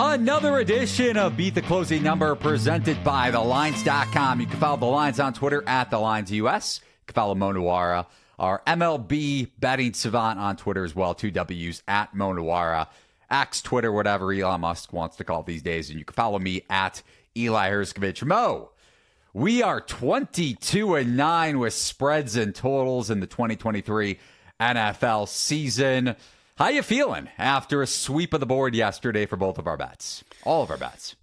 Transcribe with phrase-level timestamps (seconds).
[0.00, 4.40] Another edition of Beat the Closing Number presented by TheLines.com.
[4.40, 6.30] You can follow The Lines on Twitter at The Lines.
[6.30, 6.60] You can
[7.12, 8.06] follow Mo Nuwwarah,
[8.38, 11.16] our MLB betting savant on Twitter as well.
[11.16, 12.86] Two W's at Mo Nuwwarah.
[13.28, 15.90] X, Twitter, whatever Elon Musk wants to call these days.
[15.90, 17.02] And you can follow me at
[17.36, 18.24] Eli Hershkovich.
[18.24, 18.70] Mo,
[19.32, 24.16] we are 22 and 9 with spreads and totals in the 2023
[24.60, 26.14] NFL season.
[26.58, 30.24] How you feeling after a sweep of the board yesterday for both of our bets?
[30.42, 31.14] All of our bets.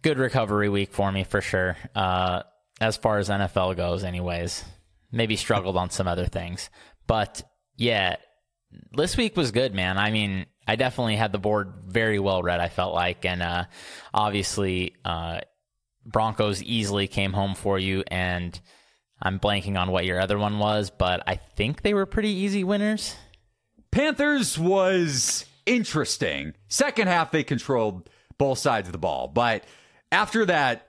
[0.00, 1.76] Good recovery week for me for sure.
[1.94, 2.42] Uh,
[2.80, 4.64] as far as NFL goes, anyways.
[5.10, 6.70] Maybe struggled on some other things,
[7.06, 7.42] but
[7.76, 8.16] yeah,
[8.96, 9.98] this week was good, man.
[9.98, 12.58] I mean, I definitely had the board very well read.
[12.58, 13.64] I felt like, and uh,
[14.14, 15.40] obviously, uh,
[16.06, 18.58] Broncos easily came home for you, and
[19.20, 22.64] I'm blanking on what your other one was, but I think they were pretty easy
[22.64, 23.14] winners.
[23.92, 26.54] Panthers was interesting.
[26.68, 29.28] Second half, they controlled both sides of the ball.
[29.28, 29.64] But
[30.10, 30.88] after that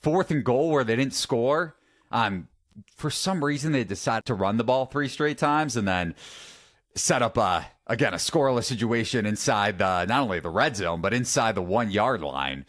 [0.00, 1.76] fourth and goal where they didn't score,
[2.12, 2.48] um,
[2.96, 6.14] for some reason they decided to run the ball three straight times and then
[6.94, 11.12] set up a again a scoreless situation inside the not only the red zone but
[11.12, 12.64] inside the one yard line.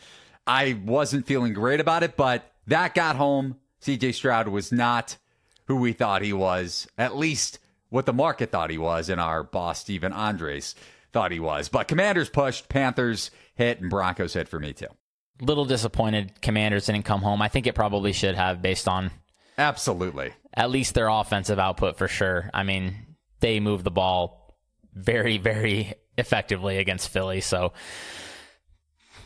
[0.45, 3.57] I wasn't feeling great about it, but that got home.
[3.81, 5.17] CJ Stroud was not
[5.65, 9.43] who we thought he was, at least what the market thought he was, and our
[9.43, 10.75] boss, Stephen Andres,
[11.13, 11.69] thought he was.
[11.69, 14.87] But Commanders pushed, Panthers hit, and Broncos hit for me too.
[15.41, 17.41] Little disappointed Commanders didn't come home.
[17.41, 19.11] I think it probably should have based on
[19.57, 20.33] Absolutely.
[20.53, 22.49] at least their offensive output for sure.
[22.53, 24.57] I mean, they moved the ball
[24.93, 27.41] very, very effectively against Philly.
[27.41, 27.73] So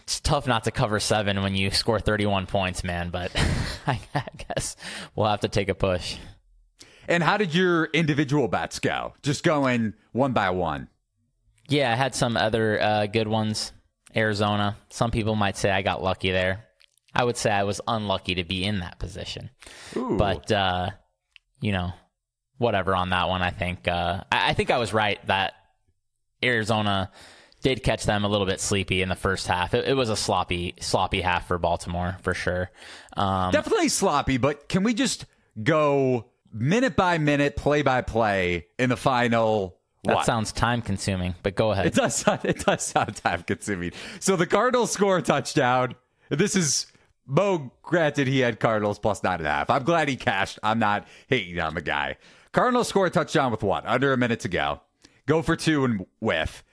[0.03, 3.09] it's tough not to cover seven when you score 31 points, man.
[3.09, 3.31] But
[3.87, 3.99] I
[4.49, 4.75] guess
[5.15, 6.17] we'll have to take a push.
[7.11, 9.13] And how did your individual bets go?
[9.21, 10.87] Just going one by one.
[11.67, 13.73] Yeah, I had some other uh, good ones.
[14.15, 14.77] Arizona.
[14.89, 16.65] Some people might say I got lucky there.
[17.13, 19.49] I would say I was unlucky to be in that position.
[19.97, 20.15] Ooh.
[20.17, 20.91] But uh,
[21.59, 21.91] you know,
[22.57, 23.41] whatever on that one.
[23.41, 25.53] I think uh, I, I think I was right that
[26.41, 27.11] Arizona
[27.61, 29.73] did catch them a little bit sleepy in the first half.
[29.73, 32.71] It, it was a sloppy, sloppy half for Baltimore for sure.
[33.17, 35.25] Um, Definitely sloppy, but can we just
[35.61, 39.77] go minute by minute, play by play in the final?
[40.03, 40.25] that what?
[40.25, 41.85] sounds time consuming, but go ahead.
[41.85, 43.91] It does sound, it does sound time consuming.
[44.19, 45.95] So the Cardinals score a touchdown.
[46.29, 46.87] This is
[47.27, 47.71] Mo.
[47.83, 49.69] Granted, he had Cardinals plus nine and a half.
[49.69, 50.59] I'm glad he cashed.
[50.63, 52.17] I'm not hating on the guy.
[52.51, 53.85] Cardinals score a touchdown with what?
[53.85, 54.81] Under a minute to go.
[55.25, 56.63] Go for two and with.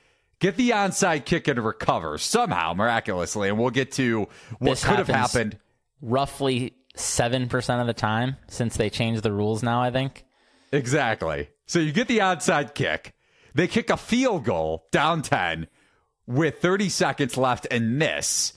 [0.41, 4.29] Get the onside kick and recover somehow miraculously, and we'll get to
[4.59, 5.59] what This could have happened.
[6.01, 9.83] Roughly seven percent of the time since they changed the rules now.
[9.83, 10.25] I think.
[10.73, 11.49] Exactly.
[11.67, 13.15] So you get the onside kick.
[13.55, 15.67] They kick a field goal down 10
[16.27, 18.53] with 30 seconds left and miss.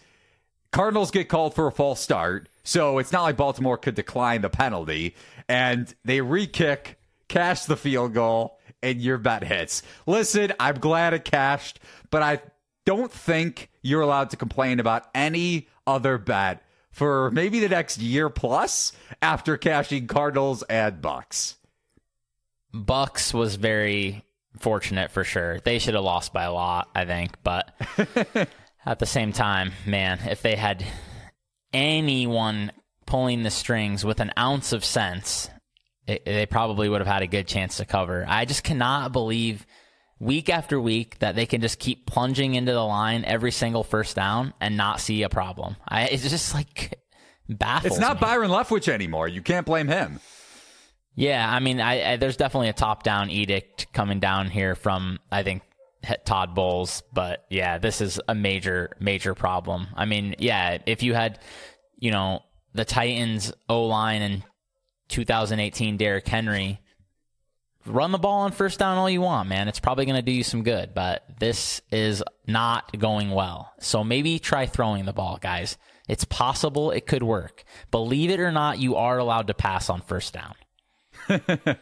[0.72, 2.50] Cardinals get called for a false start.
[2.64, 5.16] So it's not like Baltimore could decline the penalty.
[5.50, 9.84] And they re kick, cash the field goal, and your bet hits.
[10.06, 11.80] Listen, I'm glad it cashed,
[12.10, 12.42] but I
[12.86, 18.30] don't think you're allowed to complain about any other bet for maybe the next year
[18.30, 21.58] plus after cashing Cardinals and Bucks.
[22.74, 24.24] Bucks was very
[24.60, 25.60] fortunate for sure.
[25.60, 27.74] They should have lost by a lot, I think, but
[28.86, 30.86] at the same time, man, if they had
[31.74, 32.72] anyone
[33.06, 35.50] pulling the strings with an ounce of sense,
[36.08, 38.26] it, they probably would have had a good chance to cover.
[38.28, 39.66] I just cannot believe
[40.22, 44.16] week after week that they can just keep plunging into the line every single first
[44.16, 45.76] down and not see a problem.
[45.88, 47.00] I, it's just like
[47.50, 48.22] baffles It's not me.
[48.22, 49.28] Byron Leftwich anymore.
[49.28, 50.20] You can't blame him.
[51.16, 55.44] Yeah, I mean, I, I, there's definitely a top-down edict coming down here from I
[55.44, 55.64] think
[56.24, 59.88] Todd Bowles, but yeah, this is a major, major problem.
[59.96, 61.40] I mean, yeah, if you had,
[61.98, 62.42] you know,
[62.74, 64.44] the Titans O line in
[65.10, 66.80] 2018, Derrick Henry,
[67.86, 69.68] run the ball on first down all you want, man.
[69.68, 73.74] It's probably going to do you some good, but this is not going well.
[73.80, 75.78] So maybe try throwing the ball, guys.
[76.08, 77.64] It's possible it could work.
[77.90, 80.56] Believe it or not, you are allowed to pass on first down.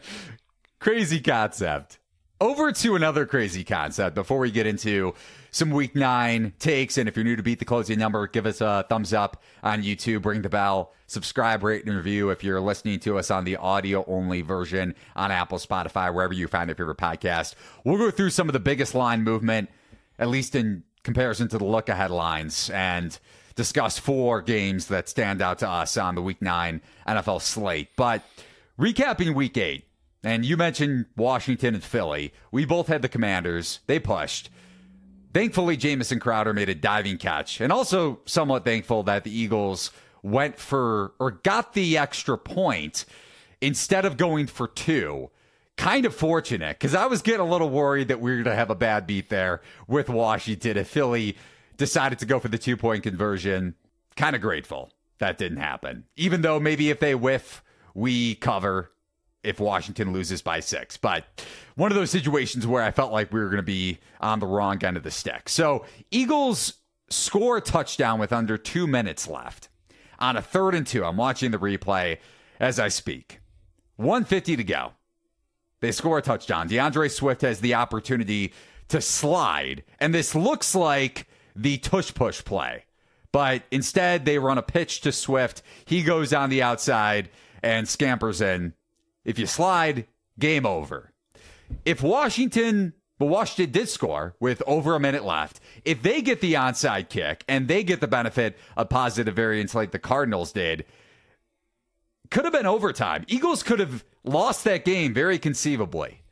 [0.78, 1.98] Crazy concept.
[2.40, 5.14] Over to another crazy concept before we get into
[5.50, 6.98] some week nine takes.
[6.98, 9.82] And if you're new to Beat the Closing Number, give us a thumbs up on
[9.82, 13.56] YouTube, ring the bell, subscribe, rate, and review if you're listening to us on the
[13.56, 17.54] audio only version on Apple, Spotify, wherever you find your favorite podcast.
[17.84, 19.70] We'll go through some of the biggest line movement,
[20.18, 23.18] at least in comparison to the look ahead lines, and
[23.54, 27.88] discuss four games that stand out to us on the week nine NFL slate.
[27.96, 28.22] But
[28.78, 29.84] recapping week eight,
[30.22, 32.32] and you mentioned Washington and Philly.
[32.52, 33.80] We both had the Commanders.
[33.86, 34.50] They pushed.
[35.32, 39.90] Thankfully, Jamison Crowder made a diving catch, and also somewhat thankful that the Eagles
[40.22, 43.04] went for or got the extra point
[43.60, 45.30] instead of going for two.
[45.76, 48.54] Kind of fortunate because I was getting a little worried that we were going to
[48.54, 51.38] have a bad beat there with Washington if Philly
[51.78, 53.74] decided to go for the two point conversion.
[54.14, 54.90] Kind of grateful
[55.20, 56.04] that didn't happen.
[56.16, 57.62] Even though maybe if they whiff,
[57.94, 58.90] we cover
[59.42, 60.96] if Washington loses by six.
[60.96, 61.24] But
[61.76, 64.46] one of those situations where I felt like we were going to be on the
[64.46, 65.48] wrong end of the stick.
[65.48, 66.74] So Eagles
[67.08, 69.68] score a touchdown with under two minutes left
[70.18, 71.04] on a third and two.
[71.04, 72.18] I'm watching the replay
[72.58, 73.40] as I speak.
[73.96, 74.92] 150 to go.
[75.80, 76.68] They score a touchdown.
[76.68, 78.52] D'Andre Swift has the opportunity
[78.88, 81.26] to slide, and this looks like
[81.56, 82.84] the tush push play.
[83.32, 85.62] But instead, they run a pitch to Swift.
[85.84, 87.30] He goes on the outside
[87.62, 88.74] and scampers in.
[89.24, 90.06] If you slide,
[90.38, 91.12] game over.
[91.84, 96.54] If Washington, but Washington did score with over a minute left, if they get the
[96.54, 100.84] onside kick and they get the benefit of positive variance like the Cardinals did,
[102.30, 103.24] could have been overtime.
[103.28, 106.22] Eagles could have lost that game very conceivably.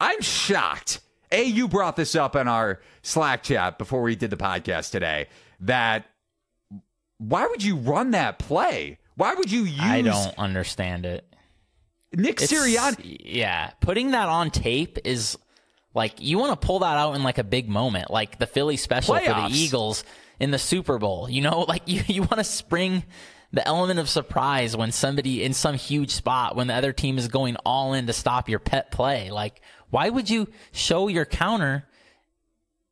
[0.00, 1.00] I'm shocked.
[1.32, 5.28] A, you brought this up in our Slack chat before we did the podcast today
[5.60, 6.06] that
[7.18, 8.98] why would you run that play?
[9.16, 11.33] Why would you use I don't understand it.
[12.14, 13.18] Nick It's- Sirianni?
[13.24, 15.38] Yeah, putting that on tape is
[15.94, 18.76] like you want to pull that out in like a big moment, like the Philly
[18.76, 20.04] special for the Eagles
[20.40, 21.28] in the Super Bowl.
[21.28, 23.04] You know, like you you want to spring
[23.52, 27.28] the element of surprise when somebody in some huge spot when the other team is
[27.28, 29.30] going all in to stop your pet play.
[29.30, 29.60] Like,
[29.90, 31.86] why would you show your counter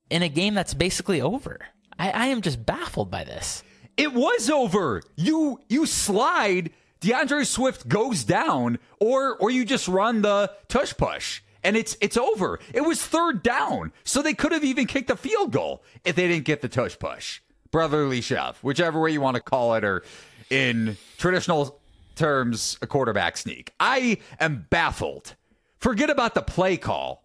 [0.08, 1.58] in a game that's basically over?
[1.98, 3.64] I, I am just baffled by this.
[3.96, 5.02] It was over.
[5.16, 6.70] You you slide,
[7.02, 11.42] D'Andre Swift goes down, or or you just run the tush push.
[11.64, 12.58] And it's it's over.
[12.72, 13.92] It was third down.
[14.04, 16.98] So they could have even kicked a field goal if they didn't get the tush
[16.98, 17.40] push.
[17.70, 20.02] Brotherly shove, whichever way you want to call it, or
[20.50, 21.80] in traditional
[22.14, 23.72] terms, a quarterback sneak.
[23.80, 25.34] I am baffled.
[25.78, 27.24] Forget about the play call.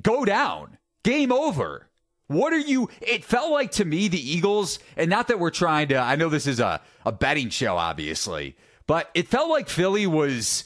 [0.00, 0.78] Go down.
[1.04, 1.88] Game over.
[2.32, 2.88] What are you?
[3.00, 5.96] It felt like to me the Eagles, and not that we're trying to.
[5.96, 8.56] I know this is a a betting show, obviously,
[8.86, 10.64] but it felt like Philly was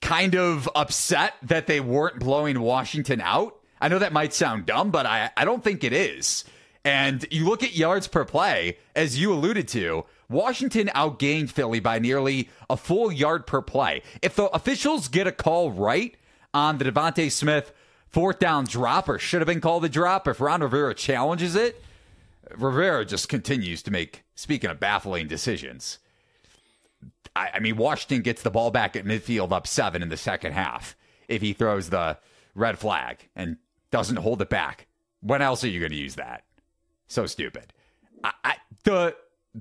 [0.00, 3.56] kind of upset that they weren't blowing Washington out.
[3.80, 6.44] I know that might sound dumb, but I, I don't think it is.
[6.84, 11.98] And you look at yards per play, as you alluded to, Washington outgained Philly by
[11.98, 14.02] nearly a full yard per play.
[14.20, 16.14] If the officials get a call right
[16.52, 17.72] on the DeVonta Smith
[18.14, 21.82] fourth down drop, or should have been called a drop, if Ron Rivera challenges it,
[22.56, 25.98] Rivera just continues to make, speaking of baffling decisions.
[27.34, 30.52] I, I mean, Washington gets the ball back at midfield up seven in the second
[30.52, 30.94] half
[31.26, 32.16] if he throws the
[32.54, 33.56] red flag and
[33.90, 34.86] doesn't hold it back.
[35.20, 36.44] When else are you going to use that?
[37.08, 37.72] So stupid.
[38.22, 39.16] I, I, the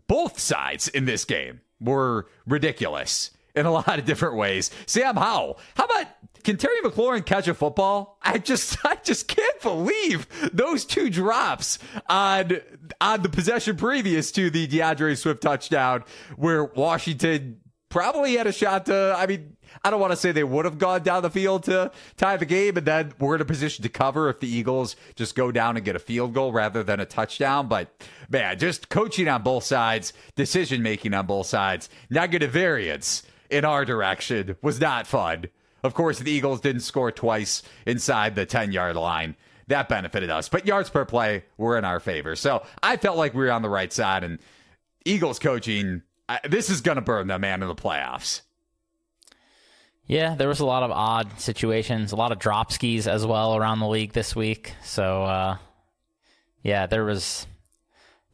[0.07, 4.71] both sides in this game were ridiculous in a lot of different ways.
[4.85, 6.07] Sam Howell, how about
[6.43, 8.17] can Terry McLaurin catch a football?
[8.21, 11.79] I just I just can't believe those two drops
[12.09, 12.59] on
[12.99, 16.03] on the possession previous to the D'Andre Swift touchdown,
[16.35, 17.59] where Washington
[17.89, 19.15] probably had a shot to.
[19.17, 21.91] I mean, I don't want to say they would have gone down the field to
[22.17, 25.35] tie the game, and then we're in a position to cover if the Eagles just
[25.35, 27.67] go down and get a field goal rather than a touchdown.
[27.67, 27.89] But
[28.29, 33.85] man, just coaching on both sides, decision making on both sides, negative variance in our
[33.85, 35.45] direction was not fun.
[35.83, 39.35] Of course, the Eagles didn't score twice inside the 10 yard line.
[39.67, 42.35] That benefited us, but yards per play were in our favor.
[42.35, 44.39] So I felt like we were on the right side, and
[45.05, 48.41] Eagles coaching, I, this is going to burn them, man, in the playoffs.
[50.05, 53.55] Yeah, there was a lot of odd situations, a lot of drop skis as well
[53.55, 54.73] around the league this week.
[54.83, 55.57] So, uh,
[56.61, 57.47] yeah, there was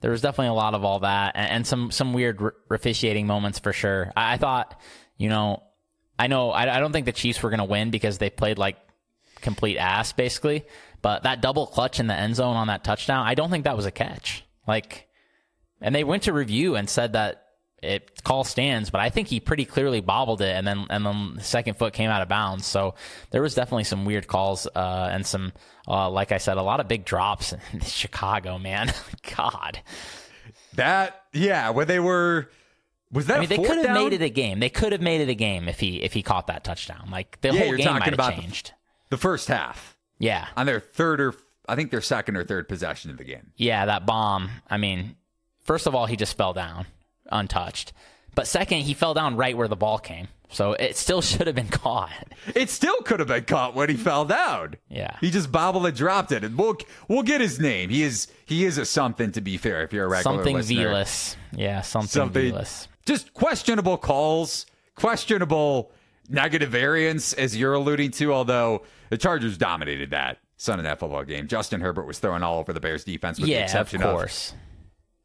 [0.01, 3.59] there was definitely a lot of all that, and, and some some weird officiating moments
[3.59, 4.11] for sure.
[4.15, 4.79] I, I thought,
[5.19, 5.61] you know,
[6.17, 8.57] I know I, I don't think the Chiefs were going to win because they played
[8.57, 8.77] like
[9.41, 10.65] complete ass basically,
[11.03, 13.75] but that double clutch in the end zone on that touchdown, I don't think that
[13.75, 14.43] was a catch.
[14.67, 15.07] Like,
[15.79, 17.45] and they went to review and said that
[17.81, 21.35] it call stands, but I think he pretty clearly bobbled it, and then and then
[21.35, 22.65] the second foot came out of bounds.
[22.65, 22.95] So
[23.31, 25.53] there was definitely some weird calls uh, and some,
[25.87, 28.57] uh, like I said, a lot of big drops in Chicago.
[28.57, 28.91] Man,
[29.37, 29.79] God,
[30.73, 32.49] That, yeah, when they were,
[33.11, 34.59] was that I mean, they could have made it a game.
[34.59, 37.09] They could have made it a game if he if he caught that touchdown.
[37.11, 38.73] Like the Yeah, whole game might have about the- changed.
[39.09, 41.33] the first half Yeah, on their third or,
[41.67, 43.51] I think their second or third possession of the game.
[43.55, 44.49] yeah, that bomb.
[44.69, 45.15] I mean,
[45.63, 46.85] first of all, he just fell down
[47.31, 47.93] untouched.
[48.35, 50.27] But second, he fell down right where the ball came.
[50.51, 52.11] So it still should have been caught.
[52.55, 54.75] It still could have been caught when he fell down.
[54.89, 55.15] Yeah.
[55.21, 56.43] He just bobbled and dropped it.
[56.43, 57.89] And we'll we'll get his name.
[57.89, 60.89] He is he is a something to be fair if you're a regular Something listener.
[60.93, 61.35] Velus.
[61.53, 62.87] Yeah, something, Something Velus.
[63.09, 65.91] Just questionable calls, questionable
[66.29, 71.47] negative variance as you're alluding to, although the Chargers dominated that Sunday night football game.
[71.47, 74.53] Justin Herbert was throwing all over the Bears defense with the Yeah, of exception course.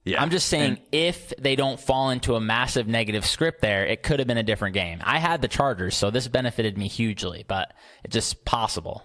[0.04, 0.22] yeah.
[0.22, 4.18] I'm just saying, if they don't fall into a massive negative script there, it could
[4.18, 5.00] have been a different game.
[5.04, 9.02] I had the Chargers, so this benefited me hugely, but it's just possible.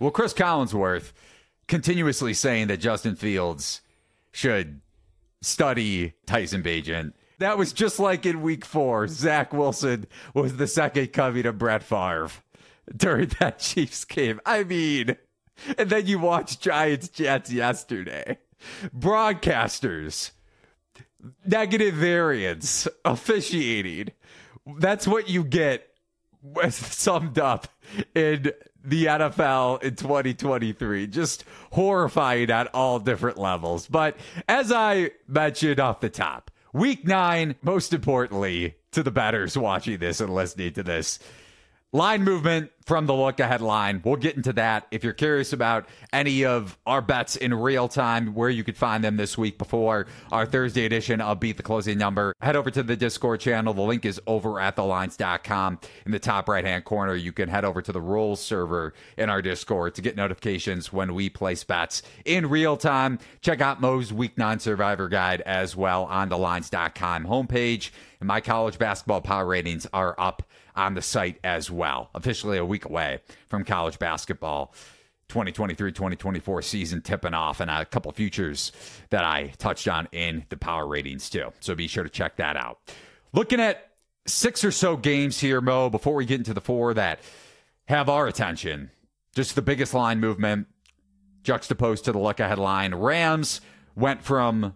[0.00, 1.12] Well, Chris Collinsworth
[1.68, 3.82] continuously saying that Justin Fields
[4.32, 4.80] should
[5.42, 7.12] study Tyson Bagent.
[7.38, 9.08] That was just like in week four.
[9.08, 12.30] Zach Wilson was the second coming of Brett Favre
[12.94, 14.40] during that Chiefs game.
[14.46, 15.16] I mean,
[15.76, 18.38] and then you watch Giants Jets yesterday.
[18.96, 20.30] Broadcasters,
[21.44, 24.12] negative variance, officiating.
[24.78, 25.88] That's what you get
[26.70, 27.68] summed up
[28.14, 28.52] in
[28.84, 31.06] the NFL in 2023.
[31.08, 33.86] Just horrifying at all different levels.
[33.88, 34.16] But
[34.48, 40.20] as I mentioned off the top, week nine, most importantly to the batters watching this
[40.20, 41.18] and listening to this,
[41.96, 44.00] line movement from the look ahead line.
[44.04, 44.86] We'll get into that.
[44.92, 49.02] If you're curious about any of our bets in real time, where you could find
[49.02, 52.84] them this week before our Thursday edition of Beat the Closing Number, head over to
[52.84, 53.74] the Discord channel.
[53.74, 55.80] The link is over at thelines.com.
[56.04, 59.28] In the top right hand corner, you can head over to the rules server in
[59.28, 63.18] our Discord to get notifications when we place bets in real time.
[63.40, 67.90] Check out Mo's Week 9 Survivor Guide as well on thelines.com homepage.
[68.20, 70.42] And my college basketball power ratings are up
[70.76, 72.10] on the site as well.
[72.14, 74.74] Officially a week away from college basketball
[75.28, 78.70] 2023 2024 season tipping off, and a couple futures
[79.10, 81.52] that I touched on in the power ratings too.
[81.60, 82.78] So be sure to check that out.
[83.32, 83.90] Looking at
[84.26, 87.20] six or so games here, Mo, before we get into the four that
[87.86, 88.90] have our attention.
[89.34, 90.66] Just the biggest line movement
[91.42, 92.94] juxtaposed to the look ahead line.
[92.94, 93.60] Rams
[93.94, 94.74] went from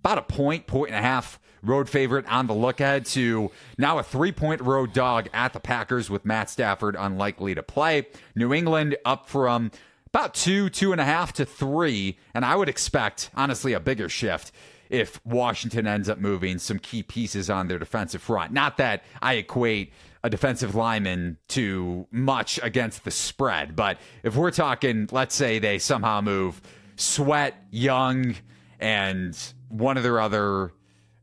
[0.00, 3.98] about a point, point and a half road favorite on the look ahead to now
[3.98, 8.06] a three point road dog at the Packers with Matt Stafford unlikely to play.
[8.34, 9.70] New England up from
[10.06, 12.18] about two, two and a half to three.
[12.34, 14.52] And I would expect, honestly, a bigger shift
[14.88, 18.52] if Washington ends up moving some key pieces on their defensive front.
[18.52, 19.92] Not that I equate
[20.24, 25.78] a defensive lineman to much against the spread, but if we're talking, let's say they
[25.78, 26.60] somehow move
[26.96, 28.34] Sweat, Young,
[28.80, 29.38] and
[29.68, 30.72] one of their other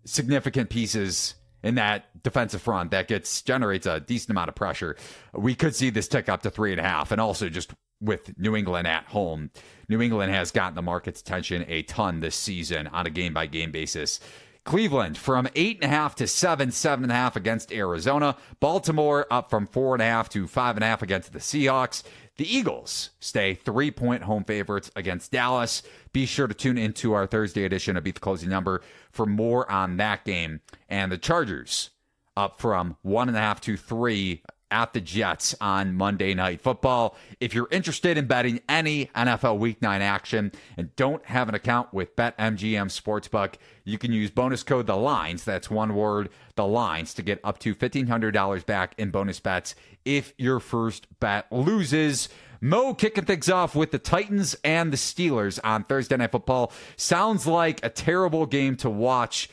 [0.06, 4.96] significant pieces in that defensive front that gets generates a decent amount of pressure.
[5.34, 8.38] We could see this tick up to three and a half, and also just with
[8.38, 9.50] New England at home,
[9.90, 13.48] New England has gotten the market's attention a ton this season on a game by
[13.48, 14.20] game basis.
[14.64, 18.36] Cleveland from eight and a half to seven, seven and a half against Arizona.
[18.60, 22.02] Baltimore up from four and a half to five and a half against the Seahawks.
[22.38, 25.84] The Eagles stay three point home favorites against Dallas.
[26.12, 29.70] Be sure to tune into our Thursday edition of Beat the Closing Number for more
[29.72, 30.60] on that game.
[30.90, 31.92] And the Chargers
[32.36, 37.16] up from one and a half to three at the Jets on Monday Night Football.
[37.40, 41.94] If you're interested in betting any NFL Week 9 action and don't have an account
[41.94, 47.14] with BetMGM Sportsbook, you can use bonus code The Lines, that's one word, The Lines,
[47.16, 52.30] to get up to $1,500 back in bonus bets if your first bet loses.
[52.62, 56.72] Mo kicking things off with the Titans and the Steelers on Thursday Night Football.
[56.96, 59.50] Sounds like a terrible game to watch,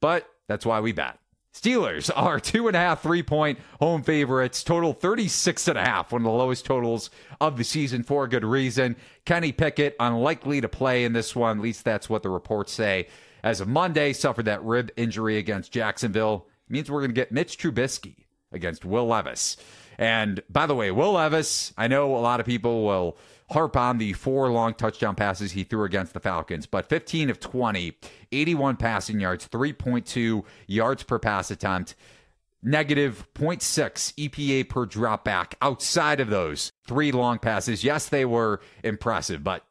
[0.00, 1.18] but that's why we bet.
[1.58, 6.12] Steelers are two and a half, three point home favorites, total 36 and a half,
[6.12, 7.10] one of the lowest totals
[7.40, 8.96] of the season for a good reason.
[9.24, 13.08] Kenny Pickett unlikely to play in this one, at least that's what the reports say.
[13.42, 16.46] As of Monday, suffered that rib injury against Jacksonville.
[16.68, 19.56] means we're going to get Mitch Trubisky against Will Levis.
[19.98, 23.16] And by the way, Will Levis, I know a lot of people will
[23.50, 27.40] harp on the four long touchdown passes he threw against the Falcons, but 15 of
[27.40, 27.96] 20,
[28.32, 31.94] 81 passing yards, 3.2 yards per pass attempt,
[32.62, 37.84] negative 0.6 EPA per drop back outside of those three long passes.
[37.84, 39.64] Yes, they were impressive, but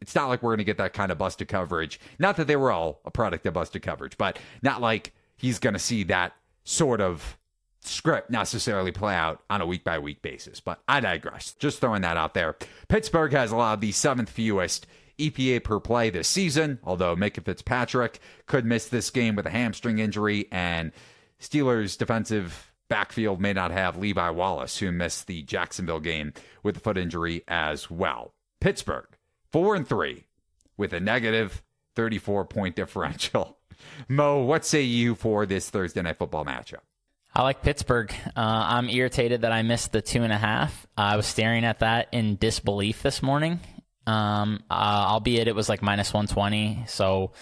[0.00, 2.00] it's not like we're going to get that kind of busted coverage.
[2.18, 5.74] Not that they were all a product of busted coverage, but not like he's going
[5.74, 6.32] to see that
[6.64, 7.36] sort of
[7.82, 10.60] script necessarily play out on a week by week basis.
[10.60, 11.54] But I digress.
[11.54, 12.56] Just throwing that out there.
[12.88, 14.86] Pittsburgh has allowed the seventh fewest
[15.18, 19.98] EPA per play this season, although Minkah Fitzpatrick could miss this game with a hamstring
[19.98, 20.92] injury, and
[21.40, 26.32] Steelers defensive backfield may not have Levi Wallace, who missed the Jacksonville game
[26.62, 28.34] with a foot injury as well.
[28.60, 29.08] Pittsburgh,
[29.52, 30.26] four and three,
[30.76, 31.62] with a negative
[31.96, 33.58] 34 point differential
[34.08, 36.80] Mo, what say you for this Thursday night football matchup?
[37.32, 38.12] I like Pittsburgh.
[38.26, 40.86] Uh, I'm irritated that I missed the two and a half.
[40.96, 43.60] I was staring at that in disbelief this morning.
[44.06, 46.84] Um, uh, albeit it was like minus 120.
[46.88, 47.32] So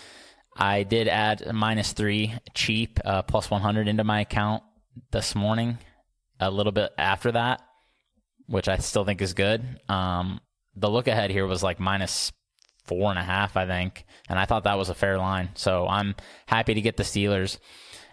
[0.54, 4.62] I did add minus three cheap, uh, plus 100 into my account
[5.10, 5.78] this morning,
[6.38, 7.62] a little bit after that,
[8.46, 9.64] which I still think is good.
[9.88, 10.40] Um,
[10.76, 12.30] the look ahead here was like minus
[12.84, 14.04] four and a half, I think.
[14.28, 15.50] And I thought that was a fair line.
[15.54, 16.14] So I'm
[16.46, 17.58] happy to get the Steelers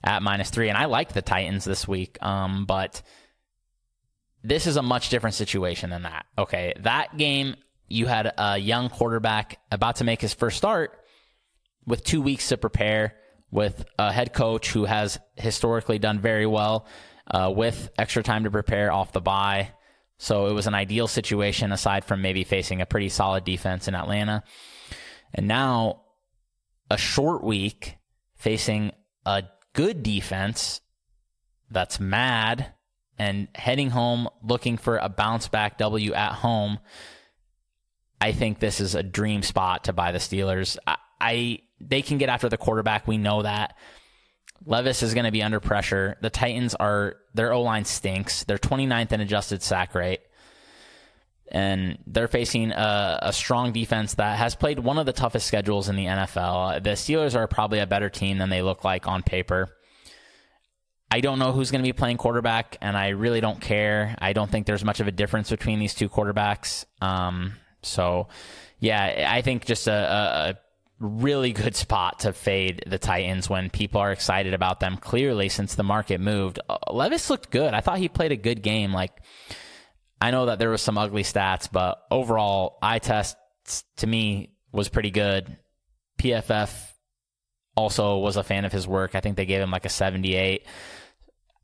[0.05, 0.69] at minus three.
[0.69, 2.17] And I like the Titans this week.
[2.21, 3.01] Um, but
[4.43, 6.25] this is a much different situation than that.
[6.37, 6.73] Okay.
[6.81, 7.55] That game,
[7.87, 10.99] you had a young quarterback about to make his first start
[11.85, 13.15] with two weeks to prepare,
[13.51, 16.87] with a head coach who has historically done very well,
[17.29, 19.71] uh, with extra time to prepare off the bye.
[20.17, 23.95] So it was an ideal situation aside from maybe facing a pretty solid defense in
[23.95, 24.43] Atlanta.
[25.33, 26.03] And now
[26.89, 27.97] a short week
[28.35, 28.91] facing
[29.25, 29.43] a
[29.75, 30.81] good defense
[31.69, 32.73] that's mad
[33.19, 36.79] and heading home looking for a bounce back W at home.
[38.19, 40.77] I think this is a dream spot to buy the Steelers.
[40.87, 43.07] I, I they can get after the quarterback.
[43.07, 43.77] We know that.
[44.65, 46.17] Levis is going to be under pressure.
[46.21, 48.45] The Titans are their O line stinks.
[48.45, 50.21] They're 29th in adjusted sack rate.
[51.51, 55.89] And they're facing a, a, strong defense that has played one of the toughest schedules
[55.89, 56.83] in the NFL.
[56.83, 59.69] The Steelers are probably a better team than they look like on paper.
[61.11, 64.15] I don't know who's going to be playing quarterback, and I really don't care.
[64.19, 66.85] I don't think there's much of a difference between these two quarterbacks.
[66.99, 68.27] Um, so,
[68.79, 70.57] yeah, I think just a, a
[70.99, 74.97] really good spot to fade the Titans when people are excited about them.
[74.97, 77.73] Clearly, since the market moved, uh, Levis looked good.
[77.73, 78.91] I thought he played a good game.
[78.91, 79.21] Like,
[80.25, 83.37] I know that there was some ugly stats, but overall, eye test
[83.97, 85.55] to me was pretty good.
[86.19, 86.71] PFF
[87.75, 89.13] also was a fan of his work.
[89.13, 90.65] I think they gave him like a 78.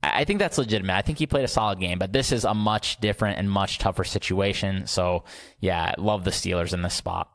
[0.03, 0.93] I think that's legitimate.
[0.93, 3.79] I think he played a solid game, but this is a much different and much
[3.79, 4.85] tougher situation.
[4.85, 5.23] So,
[5.59, 7.31] yeah, love the Steelers in this spot.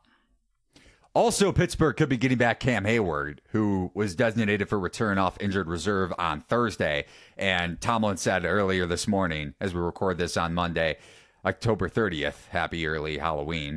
[1.16, 5.66] Also, Pittsburgh could be getting back Cam Heyward, who was designated for return off injured
[5.66, 7.06] reserve on Thursday.
[7.38, 10.98] And Tomlin said earlier this morning, as we record this on Monday,
[11.42, 13.76] October 30th, happy early Halloween.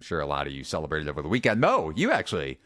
[0.00, 1.60] I'm sure a lot of you celebrated over the weekend.
[1.60, 2.58] Mo, you actually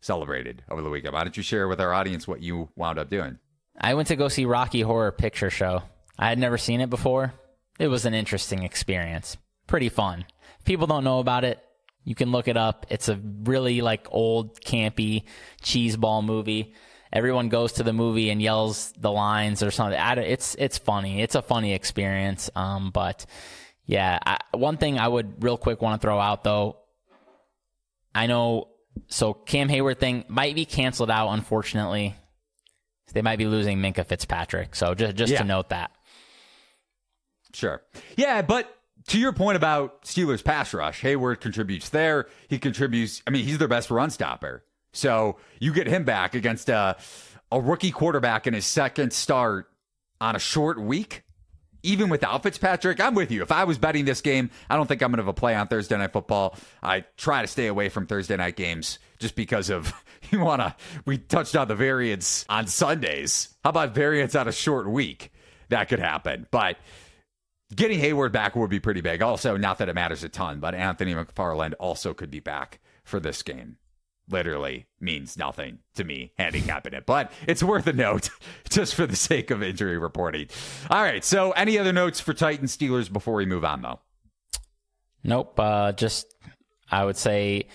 [0.00, 1.14] celebrated over the weekend.
[1.14, 3.40] Why don't you share with our audience what you wound up doing?
[3.80, 5.82] I went to go see Rocky Horror Picture Show.
[6.16, 7.34] I had never seen it before.
[7.80, 9.36] It was an interesting experience.
[9.66, 10.24] Pretty fun.
[10.64, 11.58] People don't know about it,
[12.04, 12.86] you can look it up.
[12.90, 15.24] It's a really like old campy
[15.62, 16.74] cheeseball movie.
[17.12, 19.98] Everyone goes to the movie and yells the lines or something.
[20.00, 21.20] It's it's funny.
[21.20, 22.50] It's a funny experience.
[22.56, 23.26] Um, but
[23.86, 26.78] yeah, I, one thing I would real quick want to throw out though.
[28.14, 28.68] I know
[29.08, 31.28] so Cam Heyward thing might be canceled out.
[31.32, 32.14] Unfortunately,
[33.12, 34.74] they might be losing Minkah Fitzpatrick.
[34.74, 35.38] So just just yeah.
[35.38, 35.92] to note that.
[37.52, 37.82] Sure.
[38.16, 38.74] Yeah, but
[39.08, 42.26] to your point about Steelers pass rush, Heyward contributes there.
[42.48, 43.22] He contributes.
[43.26, 44.64] I mean, he's their best run stopper.
[44.92, 46.96] So you get him back against a,
[47.50, 49.68] a rookie quarterback in his second start
[50.20, 51.24] on a short week.
[51.84, 53.42] Even without Fitzpatrick, I'm with you.
[53.42, 55.56] If I was betting this game, I don't think I'm going to have a play
[55.56, 56.56] on Thursday Night Football.
[56.80, 59.92] I try to stay away from Thursday night games just because of
[60.30, 60.76] you want to.
[61.06, 63.48] We touched on the variance on Sundays.
[63.64, 65.32] How about variance on a short week?
[65.70, 66.46] That could happen.
[66.52, 66.76] But
[67.74, 69.22] Getting Heyward back would be pretty big.
[69.22, 73.18] Also, not that it matters a ton, but Anthony McFarland also could be back for
[73.18, 73.76] this game.
[74.28, 78.30] Literally means nothing to me, handicapping it, but it's worth a note
[78.70, 80.48] just for the sake of injury reporting.
[80.90, 81.24] All right.
[81.24, 84.00] So, any other notes for Titan Steelers before we move on, though?
[85.24, 85.58] Nope.
[85.58, 86.26] Uh, just,
[86.90, 87.68] I would say,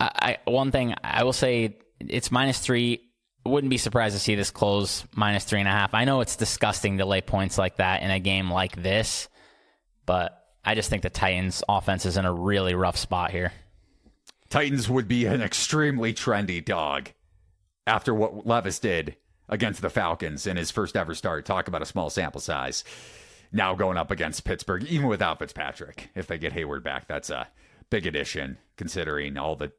[0.00, 3.07] I, I one thing I will say it's minus three
[3.48, 5.94] wouldn't be surprised to see this close minus three and a half.
[5.94, 9.28] I know it's disgusting to lay points like that in a game like this,
[10.06, 13.52] but I just think the Titans' offense is in a really rough spot here.
[14.50, 17.10] Titans would be an extremely trendy dog
[17.86, 19.16] after what Levis did
[19.48, 21.44] against the Falcons in his first ever start.
[21.44, 22.84] Talk about a small sample size.
[23.50, 27.48] Now going up against Pittsburgh, even without Fitzpatrick, if they get Heyward back, that's a
[27.90, 29.72] big addition considering all the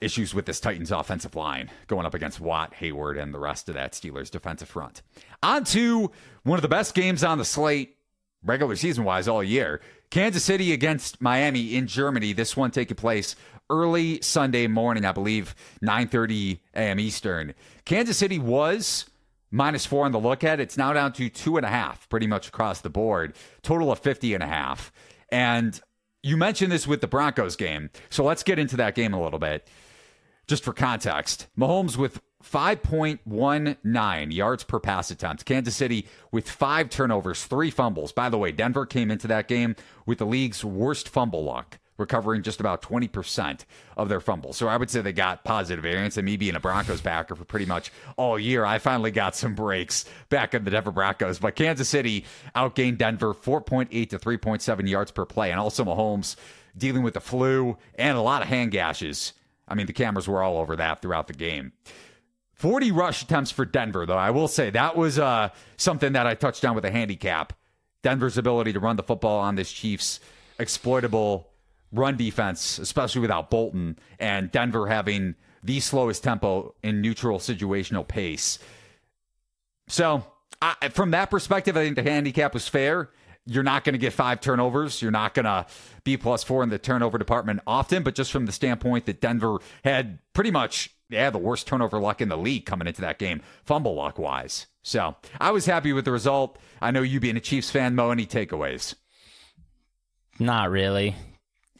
[0.00, 3.74] issues with this Titans offensive line going up against Watt, Heyward, and the rest of
[3.74, 5.02] that Steelers defensive front.
[5.42, 6.10] On to
[6.42, 7.96] one of the best games on the slate,
[8.44, 9.80] regular season wise, all year.
[10.10, 12.32] Kansas City against Miami in Germany.
[12.32, 13.36] This one taking place
[13.68, 16.98] early Sunday morning, I believe, 9:30 a.m.
[16.98, 17.54] Eastern.
[17.84, 19.06] Kansas City was
[19.50, 20.60] minus four on the look at.
[20.60, 23.34] It's now down to two and a half, pretty much across the board.
[23.62, 24.92] Total of 50 and a half.
[25.30, 25.80] And
[26.22, 27.90] you mentioned this with the Broncos game.
[28.10, 29.68] So let's get into that game a little bit
[30.50, 35.44] just for context, Mahomes with 5.19 yards per pass attempt.
[35.44, 38.10] Kansas City with five turnovers, three fumbles.
[38.10, 42.42] By the way, Denver came into that game with the league's worst fumble luck, recovering
[42.42, 43.64] just about 20%
[43.96, 44.56] of their fumbles.
[44.56, 46.16] So I would say they got positive variance.
[46.16, 49.54] And me being a Broncos backer for pretty much all year, I finally got some
[49.54, 51.38] breaks back in the Denver Broncos.
[51.38, 52.24] But Kansas City
[52.56, 55.52] outgained Denver 4.8 to 3.7 yards per play.
[55.52, 56.34] And also Mahomes
[56.76, 59.34] dealing with the flu and a lot of hand gashes.
[59.70, 61.72] I mean, the cameras were all over that throughout the game.
[62.54, 64.18] 40 rush attempts for Denver, though.
[64.18, 67.54] I will say that was uh, something that I touched on with a handicap.
[68.02, 70.20] Denver's ability to run the football on this Chiefs
[70.58, 71.48] exploitable
[71.92, 78.58] run defense, especially without Bolton, and Denver having the slowest tempo in neutral situational pace.
[79.88, 80.24] So,
[80.62, 83.10] I, from that perspective, I think the handicap was fair.
[83.46, 85.00] You're not going to get five turnovers.
[85.02, 85.66] You're not going to
[86.04, 89.58] be plus four in the turnover department often, but just from the standpoint that Denver
[89.82, 93.42] had pretty much yeah, the worst turnover luck in the league coming into that game,
[93.64, 94.66] fumble luck wise.
[94.82, 96.58] So I was happy with the result.
[96.80, 98.94] I know you being a Chiefs fan, Mo, any takeaways?
[100.38, 101.16] Not really.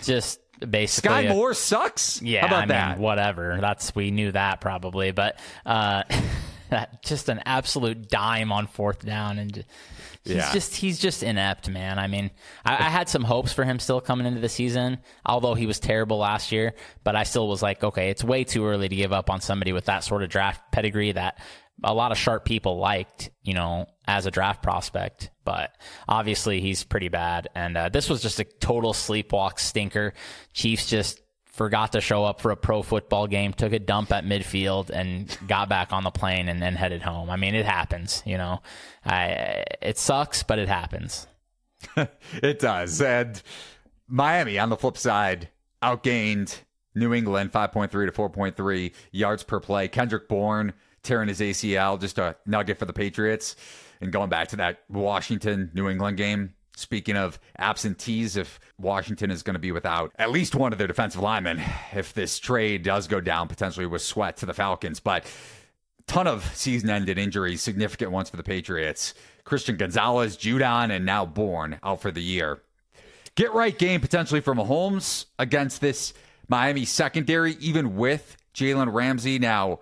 [0.03, 1.11] Just basically.
[1.11, 2.21] Skyy Moore sucks?
[2.21, 2.97] Yeah, How about I that?
[2.97, 3.59] mean, whatever.
[3.61, 6.03] That's we knew that probably, but uh,
[7.05, 9.65] just an absolute dime on fourth down and.
[10.23, 10.53] He's Yeah.
[10.53, 11.99] just he's just inept, man.
[11.99, 12.31] I mean,
[12.63, 15.81] I, I had some hopes for him still coming into the season, although he was
[15.81, 16.75] terrible last year.
[17.05, 19.73] But I still was like, okay, it's way too early to give up on somebody
[19.73, 21.39] with that sort of draft pedigree that
[21.83, 25.31] a lot of sharp people liked, you know, as a draft prospect.
[25.43, 25.75] But
[26.07, 30.13] obviously, he's pretty bad, and uh, this was just a total sleepwalk stinker.
[30.53, 31.19] Chiefs just
[31.61, 35.37] forgot to show up for a pro football game, took a dump at midfield, and
[35.47, 37.29] got back on the plane and then headed home.
[37.29, 38.63] I mean, it happens, you know.
[39.05, 41.27] I, it sucks, but it happens.
[42.33, 43.03] it does.
[43.03, 43.43] And
[44.09, 45.51] Miami, on the flip side,
[45.83, 46.59] outgained
[46.95, 49.87] New England 5.3 to 4.3 yards per play.
[49.87, 53.55] Kendrick Bourne tearing his ACL, just a nugget for the Patriots.
[54.01, 59.43] And going back to that Washington New England game, speaking of absentees, if Washington is
[59.43, 63.07] going to be without at least one of their defensive linemen, if this trade does
[63.09, 65.01] go down potentially with sweat to the Falcons.
[65.01, 65.25] But
[66.07, 69.15] ton of season ended injuries, significant ones for the Patriots.
[69.45, 72.61] Christian Gonzalez, Judon, and now Bourne out for the year.
[73.35, 76.13] Get right game potentially for Mahomes against this
[76.49, 79.81] Miami secondary, even with Jalen Ramsey now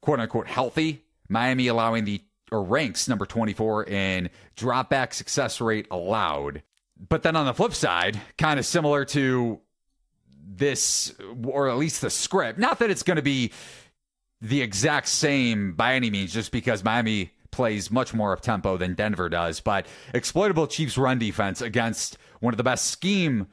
[0.00, 1.04] quote unquote healthy.
[1.28, 2.22] Miami allowing the
[2.52, 6.62] or ranks number 24 in dropback success rate allowed.
[7.08, 9.60] But then on the flip side, kind of similar to
[10.46, 13.52] this, or at least the script, not that it's going to be
[14.40, 18.94] the exact same by any means, just because Miami plays much more up tempo than
[18.94, 19.60] Denver does.
[19.60, 23.48] But exploitable Chiefs run defense against one of the best scheme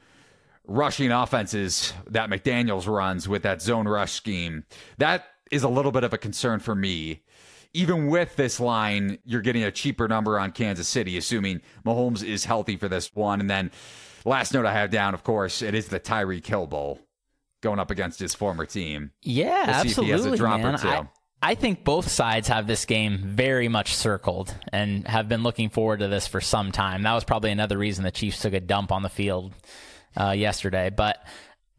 [0.66, 4.64] rushing offenses that McDaniels runs with that zone rush scheme.
[4.98, 7.22] That is a little bit of a concern for me.
[7.74, 12.44] Even with this line, you're getting a cheaper number on Kansas City, assuming Mahomes is
[12.44, 13.40] healthy for this one.
[13.40, 13.70] And then
[14.24, 17.00] last note I have down, of course, it is the Tyreek Hill Bowl
[17.62, 19.10] going up against his former team.
[19.22, 20.76] Yeah, We'll see if he has a absolutely, man.
[20.76, 21.08] I,
[21.50, 26.00] I think both sides have this game very much circled and have been looking forward
[26.00, 27.02] to this for some time.
[27.02, 29.52] That was probably another reason the Chiefs took a dump on the field
[30.16, 30.90] uh, yesterday.
[30.90, 31.18] But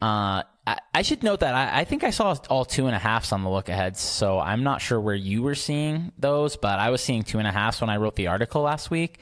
[0.05, 2.99] uh, I, I should note that I, I think I saw all two and a
[2.99, 3.99] halfs on the look aheads.
[3.99, 7.47] So I'm not sure where you were seeing those, but I was seeing two and
[7.47, 9.17] a halfs when I wrote the article last week.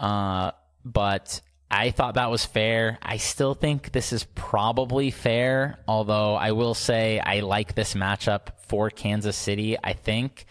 [0.00, 0.50] Uh,
[0.84, 2.98] but I thought that was fair.
[3.00, 8.58] I still think this is probably fair, although I will say I like this matchup
[8.66, 9.76] for Kansas City.
[9.82, 10.46] I think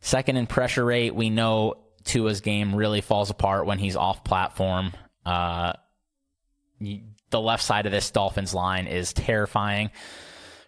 [0.00, 4.92] second in pressure rate, we know Tua's game really falls apart when he's off platform.
[5.26, 5.74] Uh,
[7.32, 9.90] the left side of this Dolphins line is terrifying.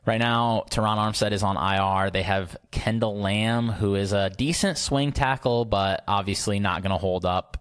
[0.06, 2.10] Right now, Terron Armstead is on IR.
[2.10, 6.98] They have Kendall Lamm, who is a decent swing tackle, but obviously not going to
[6.98, 7.56] hold up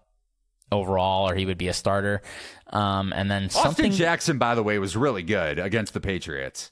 [0.72, 2.22] overall, or he would be a starter.
[2.68, 6.72] Um, and then Austin something, Jackson, by the way, was really good against the Patriots.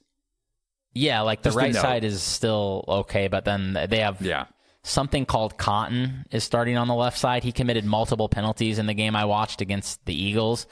[0.94, 4.48] yeah, like the Just right side is still okay, but then they have Yeah.
[4.84, 7.44] something called Cotton is starting on the left side.
[7.46, 10.67] He committed multiple penalties in the game I watched against the Eagles.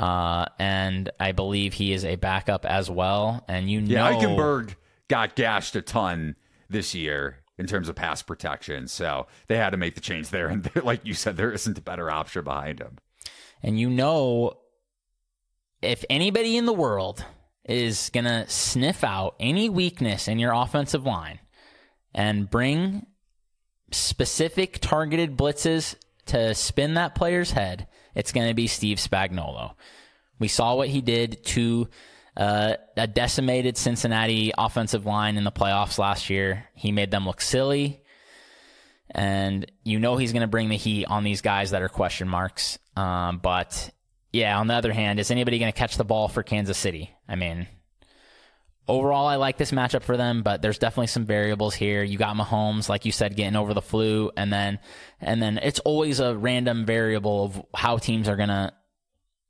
[0.00, 3.44] Uh, and I believe he is a backup as well.
[3.48, 4.74] And you Yeah, know, Eichenberg
[5.08, 6.36] got gashed a ton
[6.70, 8.88] this year in terms of pass protection.
[8.88, 10.48] So they had to make the change there.
[10.52, 12.96] And like you said, there isn't a better option behind him.
[13.62, 14.54] and you know,
[15.82, 17.22] if anybody in the world
[17.66, 21.40] is gonna sniff out any weakness in your offensive line
[22.14, 23.04] and bring
[23.90, 25.94] specific targeted blitzes
[26.30, 29.74] to spin that player's head, it's going to be Steve Spagnuolo.
[30.38, 31.88] We saw what he did to
[32.36, 36.64] uh, a decimated Cincinnati offensive line in the playoffs last year.
[36.74, 38.02] He made them look silly.
[39.12, 42.28] And you know he's going to bring the heat on these guys that are question
[42.28, 42.78] marks.
[42.96, 43.90] Um, but
[44.32, 47.10] yeah, on the other hand, is anybody going to catch the ball for Kansas City?
[47.28, 47.66] I mean,
[48.90, 52.02] overall, I like this matchup for them, but there's definitely some variables here.
[52.02, 54.78] You got Mahomes, like you said, getting over the flu, and then
[55.20, 58.72] and then it's always a random variable of how teams are going to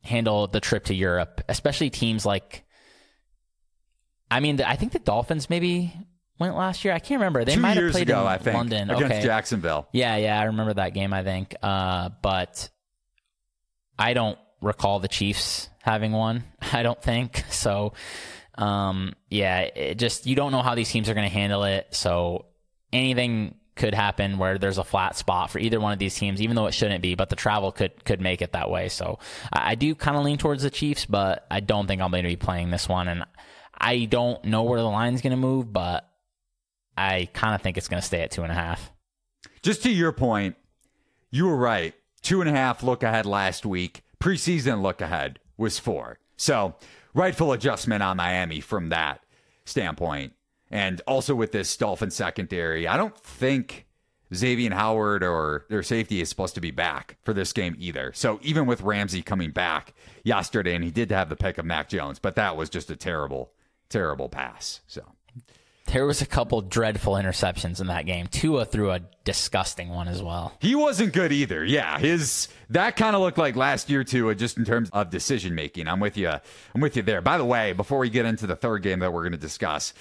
[0.03, 2.64] handle the trip to Europe, especially teams like.
[4.33, 5.92] I mean, I think the Dolphins maybe
[6.38, 6.94] went last year.
[6.94, 7.44] I can't remember.
[7.44, 9.22] They Two might have played ago, in I think, London against okay.
[9.22, 9.88] Jacksonville.
[9.92, 11.12] Yeah, yeah, I remember that game.
[11.12, 12.68] I think, uh, but
[13.98, 16.44] I don't recall the Chiefs having one.
[16.72, 17.92] I don't think so.
[18.61, 21.88] Um, yeah, it just you don't know how these teams are going to handle it.
[21.90, 22.44] So
[22.92, 26.55] anything could happen where there's a flat spot for either one of these teams, even
[26.55, 27.14] though it shouldn't be.
[27.14, 28.88] But the travel could could make it that way.
[28.88, 29.18] So
[29.53, 32.25] I, I do kind of lean towards the Chiefs, but I don't think I'm going
[32.25, 33.25] to be playing this one, and
[33.77, 36.07] I don't know where the line's going to move, but
[36.99, 38.92] I kind of think it's going to stay at two and a half.
[39.62, 40.57] Just to your point,
[41.31, 41.94] you were right.
[42.20, 44.03] Two and a half look ahead last week.
[44.20, 46.18] Preseason look ahead was four.
[46.37, 46.75] So
[47.14, 49.25] rightful adjustment on Miami from that
[49.64, 50.35] standpoint.
[50.70, 53.87] And also with this Dolphin secondary, I don't think
[54.33, 58.12] Xavier Howard or their safety is supposed to be back for this game either.
[58.14, 61.88] So even with Ramsey coming back yesterday, and he did have the pick of Mac
[61.88, 63.53] Jones, but that was just a terrible,
[63.88, 64.81] terrible pass.
[64.87, 65.03] So
[65.92, 68.29] There was a couple dreadful interceptions in that game.
[68.29, 70.53] Tua threw a disgusting one as well.
[70.61, 71.64] He wasn't good either.
[71.64, 75.57] Yeah, his that kind of looked like last year too, just in terms of decision
[75.57, 75.88] making.
[75.88, 76.29] I'm with you.
[76.29, 77.20] I'm with you there.
[77.20, 79.92] By the way, before we get into the third game that we're going to discuss,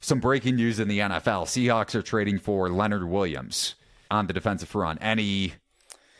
[0.00, 3.74] some breaking news in the NFL: Seahawks are trading for Leonard Williams
[4.10, 4.98] on the defensive front.
[5.00, 5.54] Any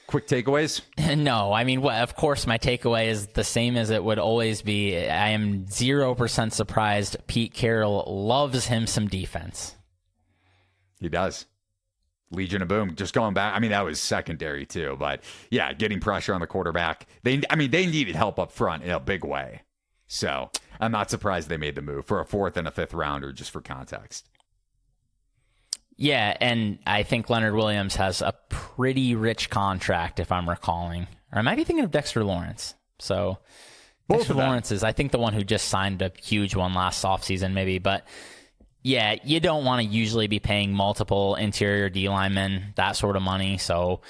[0.08, 0.80] quick takeaways?
[1.16, 4.62] No, I mean, well, of course, my takeaway is the same as it would always
[4.62, 4.96] be.
[4.96, 9.74] I am 0% surprised Pete Carroll loves him some defense.
[11.00, 11.46] He does.
[12.30, 12.94] Legion of Boom.
[12.94, 13.54] Just going back.
[13.54, 17.06] I mean, that was secondary too, but yeah, getting pressure on the quarterback.
[17.22, 19.62] They, I mean, they needed help up front in a big way.
[20.06, 23.32] So I'm not surprised they made the move for a fourth and a fifth rounder,
[23.32, 24.28] just for context.
[26.00, 31.08] Yeah, and I think Leonard Williams has a pretty rich contract, if I'm recalling.
[31.32, 32.74] Or I might be thinking of Dexter Lawrence.
[33.00, 33.38] So
[34.06, 34.34] Both Dexter.
[34.34, 37.80] Lawrence is, I think, the one who just signed a huge one last offseason, maybe.
[37.80, 38.06] But
[38.84, 43.22] yeah, you don't want to usually be paying multiple interior D linemen that sort of
[43.22, 43.58] money.
[43.58, 44.02] So,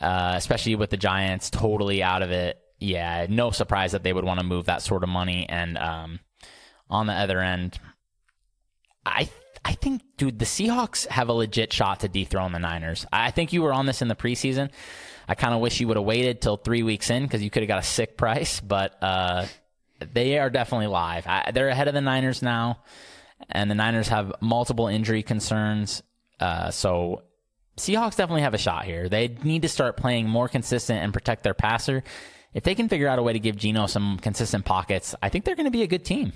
[0.00, 4.24] uh, especially with the Giants totally out of it, yeah, no surprise that they would
[4.24, 5.48] want to move that sort of money.
[5.48, 6.20] And um,
[6.88, 7.80] on the other end,
[9.04, 9.28] I
[9.64, 13.06] I think, dude, the Seahawks have a legit shot to dethrone the Niners.
[13.12, 14.70] I think you were on this in the preseason.
[15.28, 17.62] I kind of wish you would have waited till three weeks in because you could
[17.62, 19.46] have got a sick price, but uh,
[20.12, 21.26] they are definitely live.
[21.26, 22.80] I, they're ahead of the Niners now,
[23.48, 26.02] and the Niners have multiple injury concerns.
[26.40, 27.22] Uh, so
[27.76, 29.08] Seahawks definitely have a shot here.
[29.08, 32.02] They need to start playing more consistent and protect their passer.
[32.52, 35.44] If they can figure out a way to give Geno some consistent pockets, I think
[35.44, 36.32] they're going to be a good team.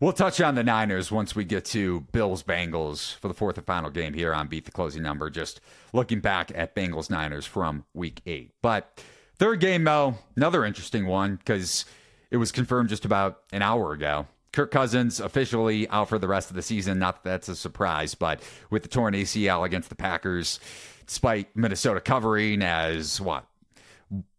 [0.00, 3.66] We'll touch on the Niners once we get to Bills Bengals for the fourth and
[3.66, 5.28] final game here on Beat the Closing Number.
[5.28, 5.60] Just
[5.92, 8.52] looking back at Bengals Niners from week eight.
[8.62, 9.02] But
[9.40, 11.84] third game, though, another interesting one because
[12.30, 14.28] it was confirmed just about an hour ago.
[14.52, 17.00] Kirk Cousins officially out for the rest of the season.
[17.00, 20.60] Not that that's a surprise, but with the torn ACL against the Packers,
[21.08, 23.46] despite Minnesota covering as what?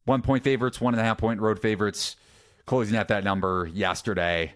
[0.05, 2.15] One point favorites, one and a half point road favorites,
[2.65, 4.53] closing at that number yesterday.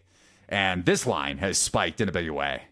[0.54, 2.66] And this line has spiked in a big way.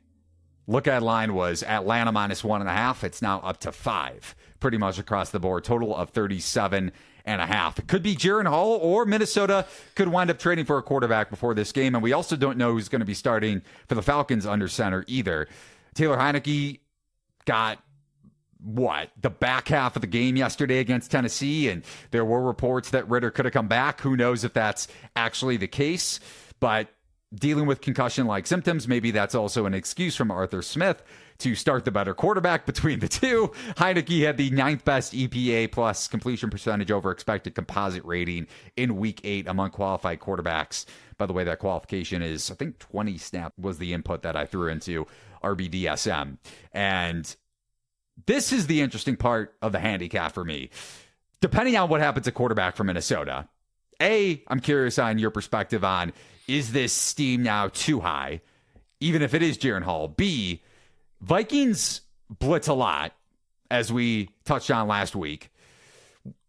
[0.67, 3.03] Look at line was Atlanta minus one and a half.
[3.03, 5.63] It's now up to five, pretty much across the board.
[5.63, 6.91] Total of 37
[7.25, 7.79] and a half.
[7.79, 9.65] It could be Jaren Hall or Minnesota
[9.95, 11.95] could wind up trading for a quarterback before this game.
[11.95, 15.03] And we also don't know who's going to be starting for the Falcons under center
[15.07, 15.47] either.
[15.95, 16.81] Taylor Heinicke
[17.45, 17.79] got
[18.63, 23.09] what the back half of the game yesterday against Tennessee, and there were reports that
[23.09, 24.01] Ridder could have come back.
[24.01, 26.19] Who knows if that's actually the case?
[26.59, 26.87] But
[27.33, 31.03] dealing with concussion like symptoms, maybe that's also an excuse from Arthur Smith
[31.39, 33.51] to start the better quarterback between the two.
[33.77, 39.21] Heinicke had the ninth best EPA plus completion percentage over expected composite rating in week
[39.23, 40.85] eight among qualified quarterbacks.
[41.17, 44.45] By the way, that qualification is, I think 20 snap was the input that I
[44.45, 45.07] threw into
[45.43, 46.37] RBSDM.
[46.73, 47.35] And
[48.25, 50.69] this is the interesting part of the handicap for me.
[51.39, 53.47] Depending on what happens at quarterback for Minnesota,
[54.01, 56.13] A, I'm curious on your perspective on
[56.51, 58.41] is this steam now too high,
[58.99, 60.07] even if it is Jaren Hall?
[60.07, 60.61] B,
[61.21, 63.13] Vikings blitz a lot,
[63.69, 65.49] as we touched on last week.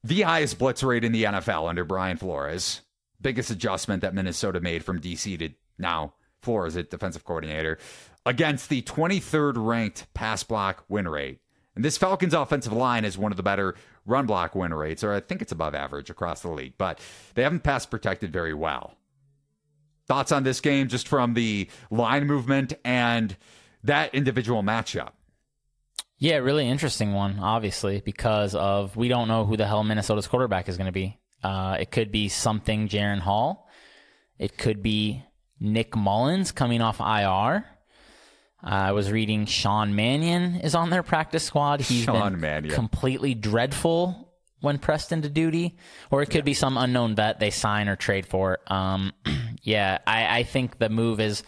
[0.02, 2.80] The highest blitz rate in the NFL under Brian Flores.
[3.20, 7.78] biggest adjustment that Minnesota made from DC to now Flores at defensive coordinator
[8.26, 11.38] against the 23rd ranked pass block win rate.
[11.76, 15.12] And this Falcons offensive line is one of the better run block win rates, or
[15.12, 16.98] I think it's above average across the league, but
[17.34, 18.96] they haven't pass protected very well.
[20.08, 23.36] Thoughts on this game just from the line movement and
[23.84, 25.10] that individual matchup?
[26.18, 30.68] Yeah, really interesting one, obviously, because of we don't know who the hell Minnesota's quarterback
[30.68, 31.18] is going to be.
[31.42, 33.68] Uh, it could be something Jaren Hall.
[34.38, 35.22] It could be
[35.58, 37.64] Nick Mullens coming off IR.
[38.62, 41.80] I was reading Sean Mannion is on their practice squad.
[41.80, 42.74] He's Sean been Mannion.
[42.74, 44.31] completely dreadful
[44.62, 45.76] when pressed into duty,
[46.10, 48.60] or it could be some unknown vet they sign or trade for.
[48.68, 49.12] Um,
[49.62, 51.42] yeah, I, I think the move is.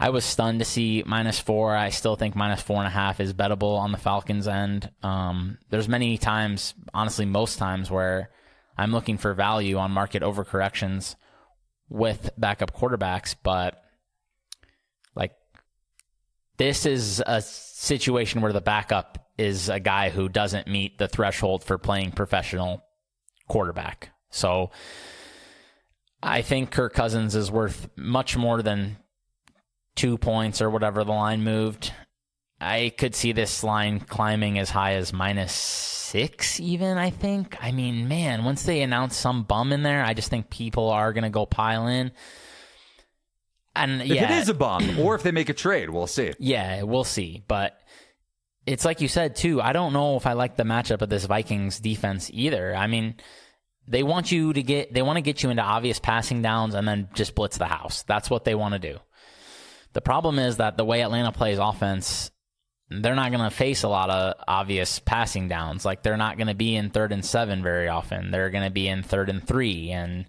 [0.00, 1.74] I was stunned to see minus four.
[1.74, 4.88] I still think minus four and a half is bettable on the Falcons end.
[5.02, 8.30] Um, there's many times, honestly, most times where
[8.76, 11.16] I'm looking for value on market overcorrections
[11.88, 13.82] with backup quarterbacks, but
[15.16, 15.32] like
[16.58, 21.64] this is a situation where the backup is a guy who doesn't meet the threshold
[21.64, 22.82] for playing professional
[23.48, 24.10] quarterback.
[24.30, 24.70] So
[26.22, 28.98] I think Kirk Cousins is worth much more than
[29.94, 31.92] two points or whatever the line moved.
[32.60, 36.98] I could see this line climbing as high as minus six, even.
[36.98, 37.56] I think.
[37.60, 41.12] I mean, man, once they announce some bum in there, I just think people are
[41.12, 42.10] going to go pile in.
[43.76, 46.32] And If yeah, it is a bum, or if they make a trade, we'll see.
[46.40, 47.44] yeah, we'll see.
[47.46, 47.78] But
[48.68, 49.62] it's like you said too.
[49.62, 52.74] I don't know if I like the matchup of this Vikings defense either.
[52.74, 53.14] I mean,
[53.86, 56.86] they want you to get they want to get you into obvious passing downs and
[56.86, 58.02] then just blitz the house.
[58.02, 58.98] That's what they want to do.
[59.94, 62.30] The problem is that the way Atlanta plays offense,
[62.90, 65.86] they're not going to face a lot of obvious passing downs.
[65.86, 68.30] Like they're not going to be in third and seven very often.
[68.30, 70.26] They're going to be in third and three, and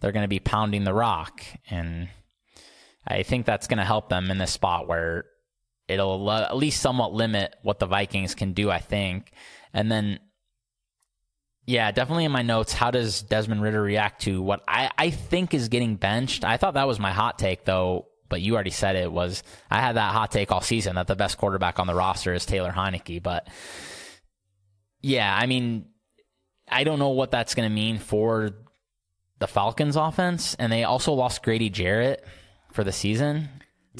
[0.00, 1.42] they're going to be pounding the rock.
[1.70, 2.10] And
[3.06, 5.24] I think that's going to help them in this spot where
[5.88, 8.70] it'll at least somewhat limit what the Vikings can do.
[8.70, 9.30] I think,
[9.72, 10.20] and then.
[11.66, 12.72] Yeah, definitely in my notes.
[12.72, 16.42] How does Desmond Ridder react to what I, I think is getting benched?
[16.42, 19.80] I thought that was my hot take, though but you already said it was I
[19.80, 22.72] had that hot take all season that the best quarterback on the roster is Taylor
[22.72, 23.22] Heinicke.
[23.22, 23.48] But
[25.00, 25.86] yeah, I mean,
[26.70, 28.50] I don't know what that's going to mean for
[29.38, 30.54] the Falcons offense.
[30.58, 32.24] And they also lost Grady Jarrett
[32.72, 33.48] for the season.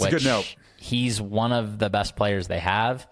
[0.07, 0.55] It's a good note.
[0.79, 3.07] He's one of the best players they have.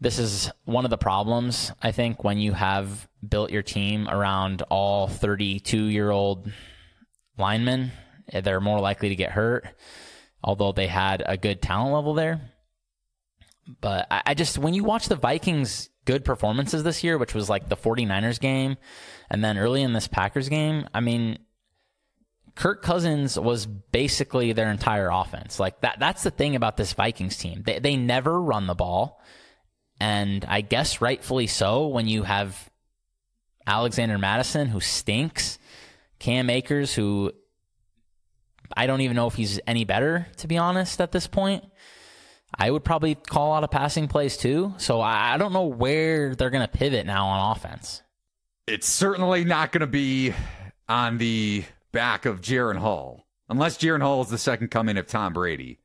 [0.00, 4.62] This is one of the problems, I think, when you have built your team around
[4.62, 6.50] all 32 year old
[7.36, 7.92] linemen
[8.32, 9.66] they're more likely to get hurt,
[10.42, 12.40] although they had a good talent level there.
[13.80, 17.48] But I, I, just, when you watch the Vikings' good performances this year, which was
[17.48, 18.76] like the 49ers game
[19.30, 21.38] and then early in this Packers game, I mean,
[22.54, 25.60] Kirk Cousins was basically their entire offense.
[25.60, 27.62] Like that, that's the thing about this Vikings team.
[27.64, 29.20] They, they never run the ball.
[30.00, 32.70] And I guess rightfully so when you have
[33.66, 35.58] Alexander Mattison who stinks,
[36.18, 37.32] Cam Akers, who
[38.76, 41.64] I don't even know if he's any better, to be honest, at this point.
[42.54, 44.74] I would probably call out a passing plays too.
[44.78, 48.02] So I, don't know where they're going to pivot now on offense.
[48.66, 50.34] It's certainly not going to be
[50.88, 55.32] on the back of Jaren Hall, unless Jaren Hall is the second coming of Tom
[55.32, 55.78] Brady.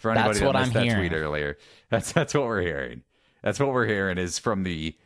[0.00, 1.08] For anybody that's that what missed I'm that hearing.
[1.08, 3.02] tweet earlier, that's that's what we're hearing.
[3.42, 4.96] That's what we're hearing is from the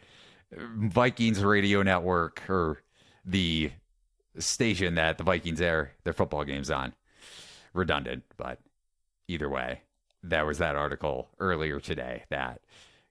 [0.52, 2.82] Vikings radio network or
[3.24, 3.72] the
[4.38, 6.94] station that the Vikings air their football games on
[7.74, 8.60] redundant, but
[9.28, 9.82] either way,
[10.22, 12.60] there was that article earlier today that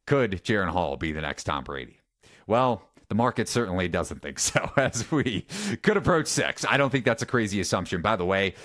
[0.05, 1.99] could Jaren Hall be the next Tom Brady?
[2.47, 5.46] Well, the market certainly doesn't think so, as we
[5.82, 6.65] could approach six.
[6.68, 8.02] I don't think that's a crazy assumption.
[8.02, 8.56] By the way,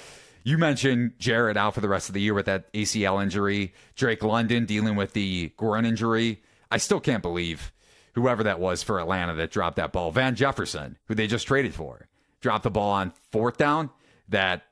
[0.43, 4.23] you mentioned Jarrett out for the rest of the year with that ACL injury, Drake
[4.23, 6.43] London dealing with the groin injury.
[6.71, 7.73] I still can't believe
[8.15, 10.11] whoever that was for Atlanta that dropped that ball.
[10.11, 12.09] Van Jefferson, who they just traded for,
[12.41, 13.91] dropped the ball on fourth down
[14.29, 14.63] that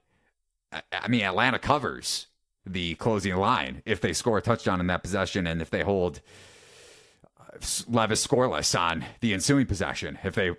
[0.93, 2.27] I mean, Atlanta covers
[2.67, 6.21] the closing line if they score a touchdown in that possession and if they hold
[7.89, 10.53] Levis scoreless on the ensuing possession if they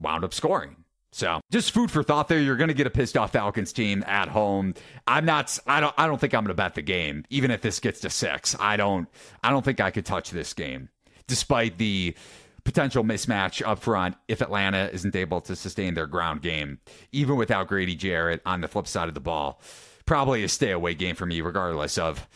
[0.00, 0.76] wound up scoring.
[1.14, 2.40] So just food for thought there.
[2.40, 4.74] You're going to get a pissed off Falcons team at home.
[5.06, 5.58] I'm not.
[5.66, 5.94] I don't.
[5.98, 8.56] I don't think I'm going to bet the game, even if this gets to six.
[8.58, 9.06] I don't.
[9.42, 10.88] I don't think I could touch this game,
[11.26, 12.16] despite the
[12.64, 16.78] potential mismatch up front if Atlanta isn't able to sustain their ground game,
[17.10, 19.60] even without Grady Jarrett on the flip side of the ball.
[20.06, 22.26] Probably a stay away game for me, regardless of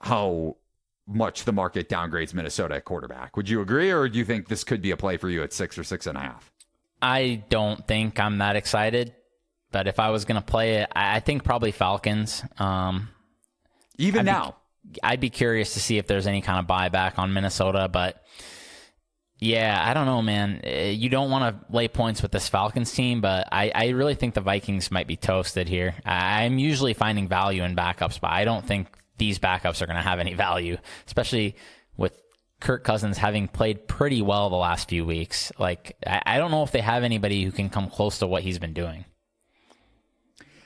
[0.00, 0.56] how
[1.06, 3.36] much the market downgrades Minnesota at quarterback.
[3.36, 5.52] Would you agree, or do you think this could be a play for you at
[5.52, 6.50] six or six and a half?
[7.00, 9.14] I don't think I'm that excited
[9.72, 12.42] But if I was going to play it, I think probably Falcons.
[12.58, 13.08] Um,
[13.98, 14.56] Even I'd be- now.
[15.02, 18.22] I'd be curious to see if there's any kind of buyback on Minnesota, but
[19.38, 20.62] yeah, I don't know, man.
[20.64, 24.14] Uh, You don't want to lay points with this Falcons team, but I, I really
[24.14, 25.94] think the Vikings might be toasted here.
[26.06, 28.86] I'm usually finding value in backups, but I don't think
[29.18, 31.56] these backups are going to have any value, especially
[31.96, 32.20] with
[32.60, 35.52] Kirk Cousins having played pretty well the last few weeks.
[35.58, 38.42] Like, I, I don't know if they have anybody who can come close to what
[38.42, 39.04] he's been doing.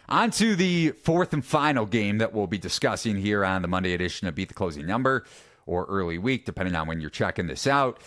[0.09, 3.95] On to the fourth and final game that we'll be discussing here on the Monday
[3.95, 5.25] edition of Beat the Closing Number
[5.67, 8.01] or early week, depending on when you're checking this out.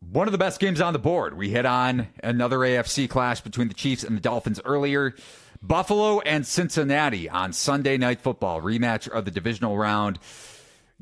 [0.00, 1.34] One of the best games on the board.
[1.34, 5.14] We hit on another AFC clash between the Chiefs and the Dolphins earlier.
[5.66, 10.20] Buffalo and Cincinnati on Sunday Night Football, rematch of the divisional round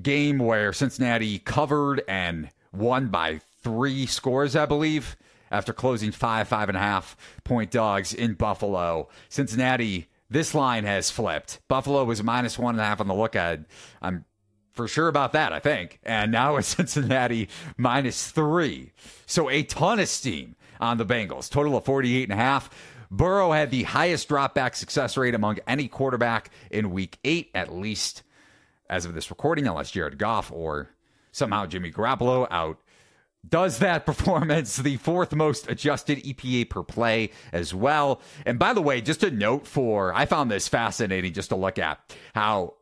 [0.00, 5.16] game where Cincinnati covered and won by three scores, I believe,
[5.50, 9.10] after closing five, five and a half point dogs in Buffalo.
[9.28, 11.60] Cincinnati, this line has flipped.
[11.68, 13.36] Buffalo was minus one and a half on the look.
[13.36, 14.24] I'm
[14.72, 16.00] for sure about that, I think.
[16.04, 18.92] And now it's Cincinnati minus three.
[19.26, 21.50] So a ton of steam on the Bengals.
[21.50, 22.70] Total of 48 and a half.
[23.16, 28.22] Burrow had the highest dropback success rate among any quarterback in week eight, at least
[28.90, 30.90] as of this recording, unless Jared Goff or
[31.30, 32.78] somehow Jimmy Garoppolo out
[33.48, 38.20] does that performance the fourth most adjusted EPA per play as well.
[38.46, 41.78] And by the way, just a note for I found this fascinating just to look
[41.78, 42.74] at how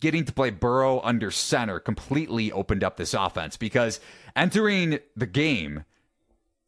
[0.00, 4.00] getting to play Burrow under center completely opened up this offense because
[4.36, 5.84] entering the game,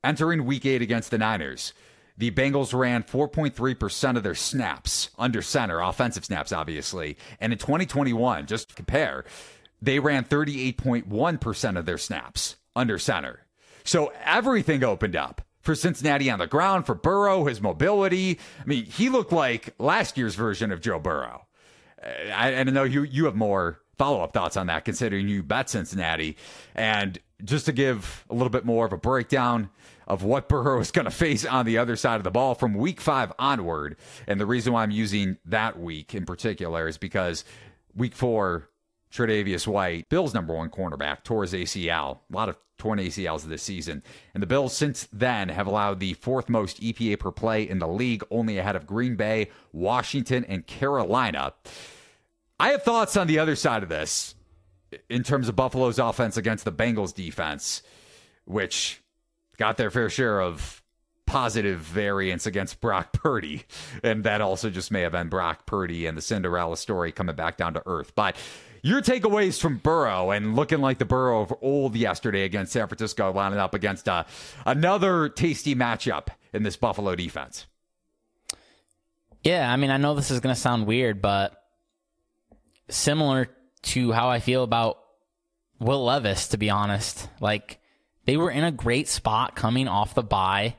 [0.02, 1.74] entering week eight against the Niners,
[2.18, 7.16] the Bengals ran 4.3% of their snaps under center, offensive snaps, obviously.
[7.40, 9.24] And in 2021, just to compare,
[9.82, 13.40] they ran 38.1% of their snaps under center.
[13.84, 18.38] So everything opened up for Cincinnati on the ground, for Burrow, his mobility.
[18.60, 21.46] I mean, he looked like last year's version of Joe Burrow.
[22.02, 25.42] Uh, I, I know you you have more follow up thoughts on that, considering you
[25.42, 26.36] bet Cincinnati.
[26.74, 29.70] And just to give a little bit more of a breakdown
[30.06, 32.74] of what Burrow is going to face on the other side of the ball from
[32.74, 33.96] week five onward.
[34.26, 37.44] And the reason why I'm using that week in particular is because
[37.94, 38.68] week four,
[39.12, 42.18] Tre'Davious White, Bills' number one cornerback, tore his ACL.
[42.30, 44.02] A lot of torn ACLs this season.
[44.34, 47.88] And the Bills, since then, have allowed the fourth most EPA per play in the
[47.88, 51.54] league, only ahead of Green Bay, Washington, and Carolina.
[52.60, 54.34] I have thoughts on the other side of this
[55.08, 57.82] in terms of Buffalo's offense against the Bengals defense,
[58.44, 59.02] which
[59.56, 60.82] got their fair share of
[61.26, 63.64] positive variance against Brock Purdy.
[64.02, 67.56] And that also just may have been Brock Purdy and the Cinderella story coming back
[67.56, 68.14] down to earth.
[68.14, 68.36] But
[68.82, 73.32] your takeaways from Burrow and looking like the Burrow of old yesterday against San Francisco,
[73.32, 74.24] lining up against uh,
[74.64, 77.66] another tasty matchup in this Buffalo defense.
[79.42, 81.60] Yeah, I mean, I know this is going to sound weird, but
[82.88, 83.48] similar
[83.82, 84.98] to how I feel about
[85.78, 87.28] Will Levis, to be honest.
[87.40, 87.80] Like,
[88.26, 90.76] they were in a great spot coming off the bye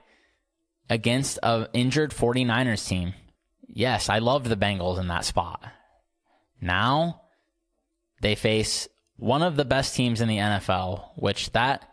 [0.89, 3.13] against an injured 49ers team.
[3.67, 5.63] Yes, I loved the Bengals in that spot.
[6.61, 7.21] Now
[8.21, 8.87] they face
[9.17, 11.87] one of the best teams in the NFL, which that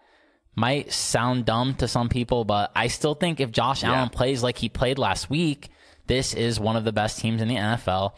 [0.55, 3.93] might sound dumb to some people, but I still think if Josh Yeah.
[3.95, 5.71] Allen plays like he played last week,
[6.07, 8.13] this is one of the best teams in the NFL.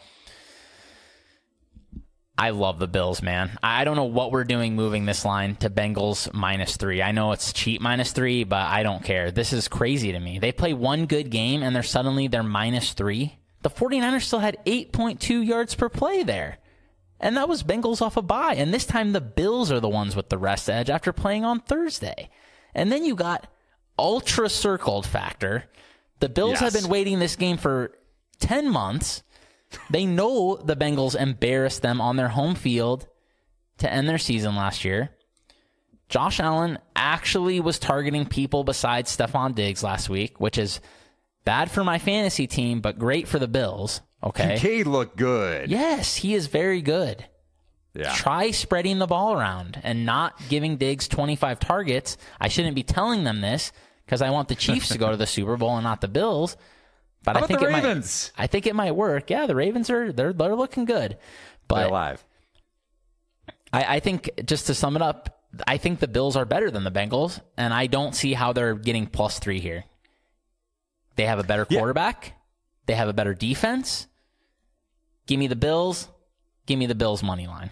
[2.37, 3.57] I love the Bills, man.
[3.63, 7.01] I don't know what we're doing moving this line to Bengals minus three.
[7.01, 9.31] I know it's cheap minus three, but I don't care.
[9.31, 10.37] This is crazy to me.
[10.37, 13.39] They play one good game and they're suddenly they're minus three.
[13.63, 16.59] The 49ers still had 8.2 yards per play there.
[17.19, 18.53] And that was Bengals off a bye.
[18.55, 21.59] And this time the Bills are the ones with the rest edge after playing on
[21.59, 22.29] Thursday.
[22.75, 23.47] And then you got
[23.97, 25.65] ultra circled factor.
[26.19, 27.97] The Bills have been waiting this game for
[28.39, 29.23] 10 months.
[29.89, 33.07] They know the Bengals embarrassed them on their home field
[33.79, 35.11] to end their season last year.
[36.09, 40.79] Josh Allen actually was targeting people besides Stefon Diggs last week, which is
[41.43, 44.01] bad for my fantasy team, but great for the Bills.
[44.23, 44.57] Okay.
[44.57, 45.69] Kincaid looked good.
[45.69, 47.25] Yes, he is very good.
[47.93, 48.13] Yeah.
[48.13, 52.17] Try spreading the ball around and not giving Diggs 25 targets.
[52.39, 53.71] I shouldn't be telling them this
[54.05, 56.57] because I want the Chiefs to go to the Super Bowl and not the Bills.
[57.27, 58.31] But How I think the it Ravens?
[58.37, 58.43] might.
[58.45, 59.29] I think it might work.
[59.29, 61.17] Yeah, the Ravens are they're they're looking good.
[61.67, 62.23] They're alive.
[63.73, 66.85] I, I think just to sum it up, I think the Bills are better than
[66.85, 69.83] the Bengals, and I don't see how they're getting plus three here.
[71.17, 71.79] They have a better Yeah.
[71.79, 72.31] quarterback.
[72.85, 74.07] They have a better defense.
[75.25, 76.07] Give me the Bills.
[76.65, 77.71] Give me the Bills money line.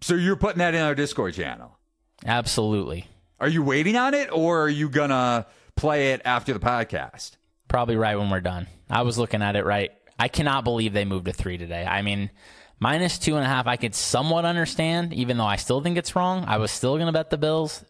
[0.00, 1.78] So you're putting that in our Discord channel.
[2.24, 3.06] Absolutely.
[3.38, 7.35] Are you waiting on it or are you going to play it after the podcast?
[7.68, 8.66] Probably right when we're done.
[8.88, 9.90] I was looking at it right.
[10.18, 11.84] I cannot believe they moved to three today.
[11.84, 12.30] I mean,
[12.78, 16.16] minus two and a half, I could somewhat understand, even though I still think it's
[16.16, 16.44] wrong.
[16.46, 17.84] I was still going to bet the Bills.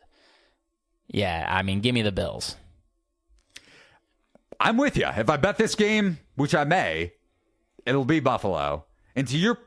[1.09, 2.57] Yeah, I mean, give me the Bills.
[4.59, 5.07] I'm with you.
[5.07, 7.13] If I bet this game, which I may,
[7.85, 8.87] it'll be Buffalo.
[9.15, 9.59] And to your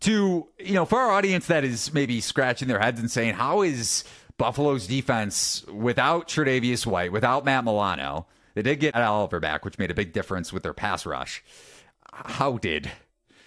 [0.00, 3.62] to you know, for our audience that is maybe scratching their heads and saying, "How
[3.62, 4.04] is
[4.38, 8.26] Buffalo's defense without Tre'Davious White, without Matt Milano?"
[8.58, 11.44] They did get Oliver back, which made a big difference with their pass rush.
[12.12, 12.90] How did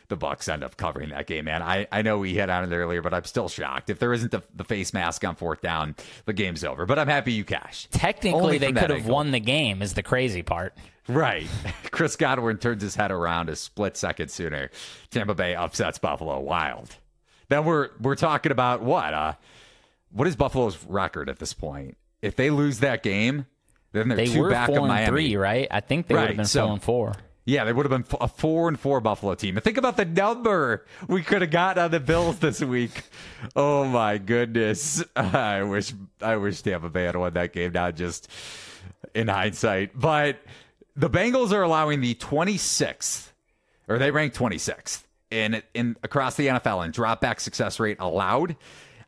[0.07, 1.61] the Bucks end up covering that game, man?
[1.61, 3.89] I, I know we hit on it earlier, but I'm still shocked.
[3.89, 6.85] If there isn't the, the face mask on fourth down, the game's over.
[6.85, 7.91] But I'm happy you cashed.
[7.91, 9.81] Technically, they could have won the game.
[9.81, 10.77] Is the crazy part.
[11.09, 11.45] Right.
[11.91, 14.71] Chris Godwin turns his head around a split second sooner.
[15.09, 16.39] Tampa Bay upsets Buffalo.
[16.39, 16.95] Wild.
[17.49, 19.13] Then we're we're talking about what?
[19.13, 19.33] Uh,
[20.09, 21.97] what is Buffalo's record at this point?
[22.21, 23.47] If they lose that game,
[23.91, 25.05] then they're they two were back four of Miami.
[25.05, 25.67] And three, right?
[25.69, 26.21] I think they right.
[26.21, 27.13] would have been so, four and four.
[27.43, 29.57] Yeah, they would have been a four and four Buffalo team.
[29.57, 33.03] And think about the number we could have got on the Bills this week.
[33.55, 35.03] Oh my goodness!
[35.15, 37.71] I wish I wish Tampa Bay had won that game.
[37.71, 38.29] Not just
[39.13, 40.37] in hindsight, but
[40.95, 43.29] the Bengals are allowing the 26th,
[43.87, 48.55] or they rank 26th in in across the NFL in drop back success rate allowed.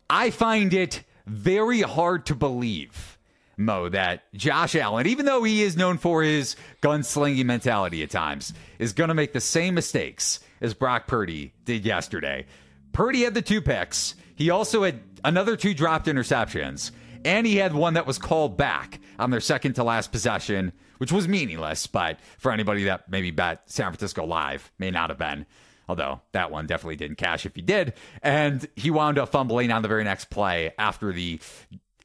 [0.10, 3.13] I find it very hard to believe,
[3.58, 8.54] Mo, that Josh Allen, even though he is known for his gunslinging mentality at times,
[8.80, 12.46] is going to make the same mistakes as Brock Purdy did yesterday.
[12.92, 14.16] Purdy had the two picks.
[14.36, 16.92] He also had another two dropped interceptions,
[17.26, 20.74] and he had one that was called back on their second to last possession
[21.04, 25.20] which was meaningless, but for anybody that maybe bet San Francisco live, may not have
[25.20, 25.46] been.
[25.90, 27.92] Although that one definitely didn't cash if he did.
[28.22, 31.42] And he wound up fumbling on the very next play after the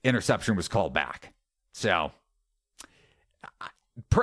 [0.02, 1.32] interception was called back.
[1.72, 2.12] So,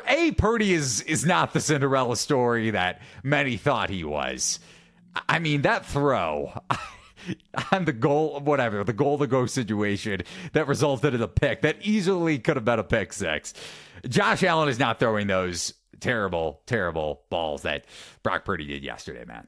[0.07, 4.59] A, Purdy is, is not the Cinderella story that many thought he was.
[5.29, 6.53] I mean, that throw.
[7.71, 10.21] on the goal, whatever, the goal to go situation
[10.53, 13.53] that resulted in a pick that easily could have been a pick six.
[14.07, 17.85] Josh Allen is not throwing those terrible, terrible balls that
[18.23, 19.47] Brock Purdy did yesterday, man.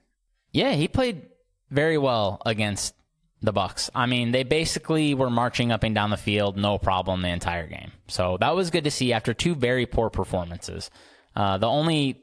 [0.52, 1.24] Yeah, he played
[1.70, 2.96] very well against
[3.42, 3.90] the Bucks.
[3.94, 7.68] I mean, they basically were marching up and down the field, no problem the entire
[7.68, 7.92] game.
[8.08, 10.90] So that was good to see after two very poor performances.
[11.36, 12.22] Uh, the only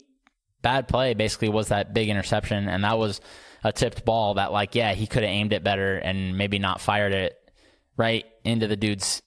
[0.62, 3.20] bad play basically was that big interception, and that was
[3.62, 6.80] a tipped ball that, like, yeah, he could have aimed it better and maybe not
[6.80, 7.36] fired it
[7.96, 9.22] right into the dude's,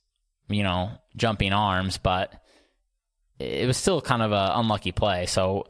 [0.50, 2.34] you know, jumping arms, but
[3.40, 5.26] it was still kind of an unlucky play.
[5.26, 5.68] So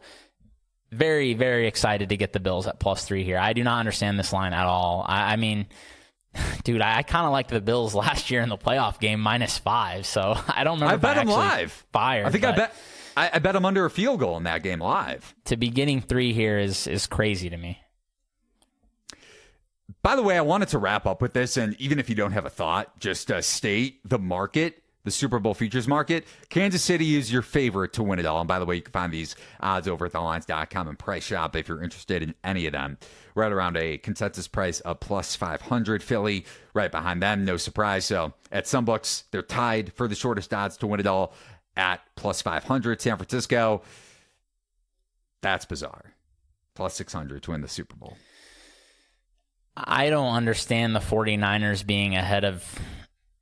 [0.92, 3.38] very, very excited to get the Bills at plus three here.
[3.38, 5.06] I do not understand this line at all.
[5.08, 5.68] I, I mean,
[6.64, 9.58] dude, I, I kind of liked the Bills last year in the playoff game minus
[9.58, 10.06] five.
[10.06, 10.94] So I don't remember.
[10.94, 11.86] I bet them live.
[11.92, 12.26] Fired.
[12.28, 12.76] I think I bet.
[13.16, 15.34] I, I bet them under a field goal in that game live.
[15.46, 17.80] To be getting three here is is crazy to me.
[20.04, 22.32] By the way, I wanted to wrap up with this, and even if you don't
[22.32, 26.28] have a thought, just uh, state the market the Super Bowl futures market.
[26.50, 28.42] Kansas City is your favorite to win it all.
[28.42, 31.56] And by the way, you can find these odds over at thelines.com and price shop
[31.56, 32.98] if you're interested in any of them.
[33.38, 36.02] Right around a consensus price of plus 500.
[36.02, 37.46] Philly right behind them.
[37.46, 38.04] No surprise.
[38.06, 41.34] So at some books, they're tied for the shortest odds to win it all
[41.76, 43.00] at plus 500.
[43.00, 43.84] San Francisco,
[45.44, 46.16] that's bizarre.
[46.74, 48.18] Plus 600 to win the Super Bowl.
[49.76, 52.64] I don't understand the 49ers being ahead of,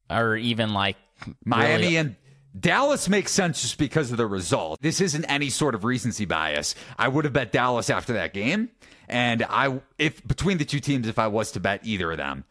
[0.10, 0.98] or even like
[1.46, 1.96] Miami really?
[1.96, 2.16] and
[2.58, 4.82] Dallas makes sense just because of the result.
[4.82, 6.76] This isn't any sort of recency bias.
[6.98, 8.70] I would have bet Dallas after that game,
[9.08, 12.46] and I if between the two teams, if I was to bet either of them,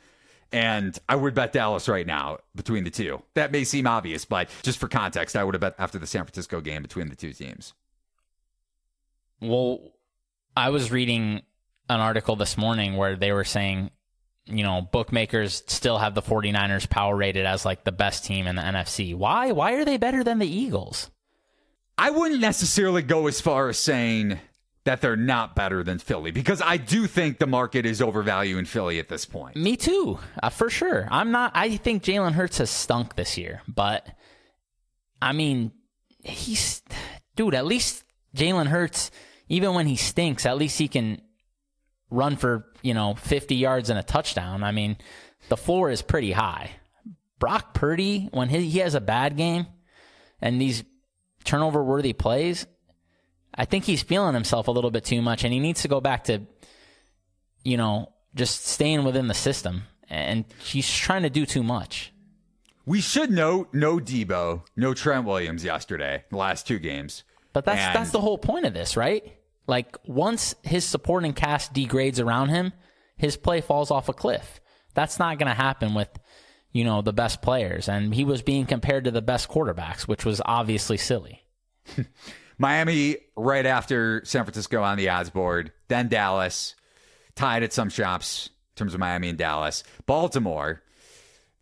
[0.53, 3.23] and I would bet Dallas right now between the two.
[3.35, 6.25] That may seem obvious, but just for context, I would have bet after the San
[6.25, 7.75] Francisco game between the two teams.
[9.41, 9.81] Well,
[10.57, 11.43] I was reading
[11.91, 13.91] an article this morning where they were saying
[14.47, 18.57] you know, bookmakers still have the 49ers power rated as like the best team in
[18.57, 19.15] the NFC.
[19.15, 19.53] Why?
[19.53, 21.11] Why are they better than the Eagles?
[21.97, 24.39] I wouldn't necessarily go as far as saying
[24.85, 28.99] that they're not better than Philly because I do think the market is overvaluing Philly
[28.99, 29.57] at this point.
[29.57, 31.09] Me too, uh, for sure.
[31.11, 31.53] I'm not.
[31.55, 34.07] I think Jalen Hurts has stunk this year, but
[35.22, 35.72] I mean,
[36.22, 36.82] he's
[37.37, 37.55] dude.
[37.55, 38.05] At least
[38.37, 39.11] Jalen Hurts,
[39.49, 41.20] even when he stinks, at least he can
[42.11, 44.62] run for, you know, 50 yards and a touchdown.
[44.62, 44.97] I mean,
[45.49, 46.70] the floor is pretty high.
[47.39, 49.66] Brock Purdy, when he, he has a bad game
[50.41, 50.85] and these
[51.45, 52.66] turnover worthy plays,
[53.57, 56.01] I think he's feeling himself a little bit too much and he needs to go
[56.01, 56.41] back to,
[57.63, 59.85] you know, just staying within the system.
[60.09, 62.13] And he's trying to do too much.
[62.87, 67.25] We should note no Deebo, no Trent Williams yesterday, the last two games.
[67.53, 69.39] But that's And- that's the whole point of this, right?
[69.67, 72.73] Like once his supporting cast degrades around him,
[73.17, 74.61] his play falls off a cliff.
[74.93, 76.09] That's not going to happen with
[76.73, 80.25] you know the best players, and he was being compared to the best quarterbacks, which
[80.25, 81.45] was obviously silly.
[82.59, 86.75] Miami right after San Francisco on the odds board, then Dallas,
[87.35, 89.83] tied at some shops in terms of Miami and Dallas.
[90.07, 90.83] Baltimore,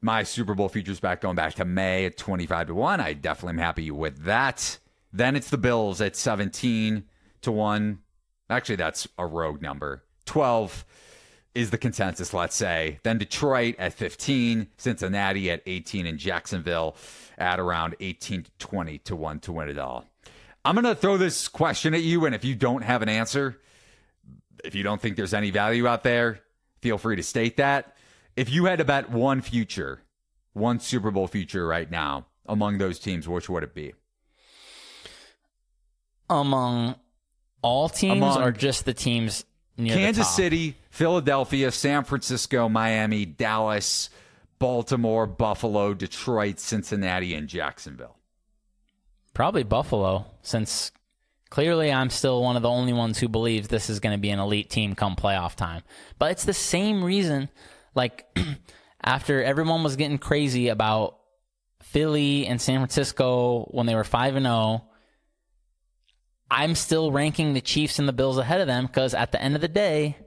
[0.00, 3.00] my Super Bowl futures back going back to May at 25 to 1.
[3.00, 4.78] I definitely am happy with that.
[5.12, 7.04] Then it's the Bills at 17
[7.42, 7.98] to 1.
[8.50, 10.04] Actually, that's a rogue number.
[10.26, 10.84] 12
[11.54, 12.98] is the consensus, let's say.
[13.02, 16.96] Then Detroit at 15, Cincinnati at 18, and Jacksonville
[17.38, 20.06] at around 18 to 20 to 1 to win it all.
[20.64, 23.60] I'm going to throw this question at you, and if you don't have an answer,
[24.64, 26.40] if you don't think there's any value out there,
[26.80, 27.96] feel free to state that.
[28.36, 30.02] If you had to bet one future,
[30.52, 33.94] one Super Bowl future right now among those teams, which would it be?
[36.30, 36.94] Among
[37.60, 39.44] all teams, Among or just the teams
[39.76, 40.34] near Kansas?
[40.34, 44.10] City, Philadelphia, San Francisco, Miami, Dallas,
[44.58, 48.16] Baltimore, Buffalo, Detroit, Cincinnati, and Jacksonville.
[49.34, 50.92] Probably Buffalo, since
[51.50, 54.30] clearly I'm still one of the only ones who believes this is going to be
[54.30, 55.82] an elite team come playoff time.
[56.18, 57.48] But it's the same reason,
[57.94, 58.26] like,
[59.04, 61.18] after everyone was getting crazy about
[61.82, 64.84] Philly and San Francisco when they were 5 and 0,
[66.50, 69.54] I'm still ranking the Chiefs and the Bills ahead of them because at the end
[69.54, 70.18] of the day,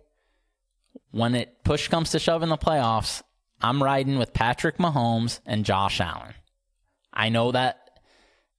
[1.11, 3.21] when it push comes to shove in the playoffs,
[3.61, 6.33] I'm riding with Patrick Mahomes and Josh Allen.
[7.13, 7.84] I know that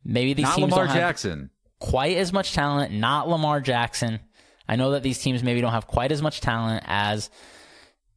[0.07, 1.51] maybe these Not teams Lamar don't have Jackson.
[1.81, 4.21] quite as much talent, not Lamar Jackson.
[4.69, 7.31] I know that these teams maybe don't have quite as much talent as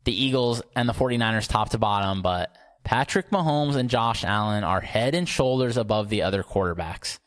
[0.06, 4.82] the Eagles and the 49ers top to bottom, but Patrick Mahomes and Josh Allen are
[4.82, 7.20] head and shoulders above the other quarterbacks.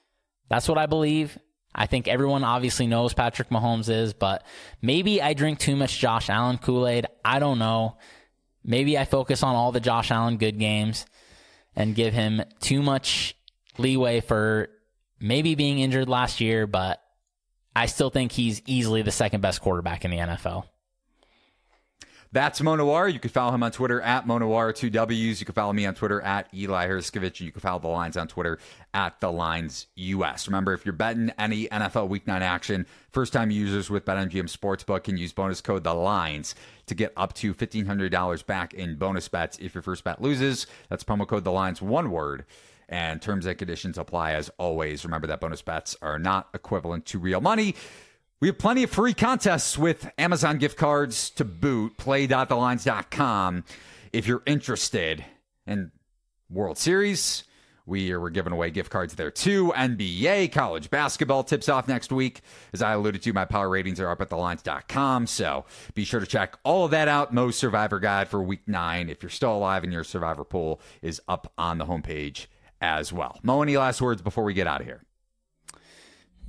[0.49, 1.39] That's what I believe.
[1.75, 4.45] I think everyone obviously knows Patrick Mahomes is, but
[4.83, 7.07] maybe I drink too much Josh Allen Kool Aid.
[7.25, 7.97] I don't know.
[8.65, 11.07] Maybe I focus on all the Josh Allen good games
[11.75, 13.37] and give him too much
[13.79, 14.68] leeway for
[15.20, 17.03] maybe being injured last year, but
[17.75, 20.64] I still think he's easily the second best quarterback in the NFL.
[22.35, 23.12] That's Mo Nuwwarah.
[23.12, 25.39] You can follow him on Twitter at Mo Nuwwarah, two W's.
[25.39, 27.41] You can follow me on Twitter at Eli Hershkovich.
[27.41, 28.59] You can follow the lines on Twitter
[28.95, 30.49] at the lines US.
[30.49, 35.05] Remember, if you're betting any NFL Week 9 action, first time users with BetMGM Sportsbook
[35.05, 36.55] can use bonus code the lines
[36.87, 40.66] to get up to $1,500 back in bonus bets if your first bet loses.
[40.89, 42.47] That's promo code the lines, one word.
[42.93, 45.03] And terms and conditions apply as always.
[45.03, 47.74] Remember that bonus bets are not equivalent to real money.
[48.38, 51.97] We have plenty of free contests with Amazon gift cards to boot.
[51.97, 53.64] Play.thelines.com
[54.12, 55.24] if you're interested.
[55.66, 55.90] And
[56.51, 57.45] World Series,
[57.86, 59.72] we are giving away gift cards there too.
[59.74, 62.43] NBA, college basketball tips off next week.
[62.74, 65.28] As I alluded to, my power ratings are up at thelines.com.
[65.28, 65.64] So
[65.95, 67.32] be sure to check all of that out.
[67.32, 69.09] Mo's Survivor Guide for week nine.
[69.09, 72.49] If you're still alive and your Survivor pool is up on the homepage
[72.83, 73.39] as well.
[73.43, 75.03] Mo, any last words before we get out of here?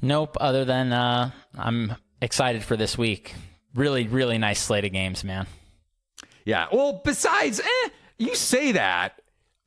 [0.01, 3.33] Nope, other than uh, I'm excited for this week.
[3.75, 5.47] Really, really nice slate of games, man.
[6.43, 6.67] Yeah.
[6.71, 9.21] Well, besides, eh, you say that.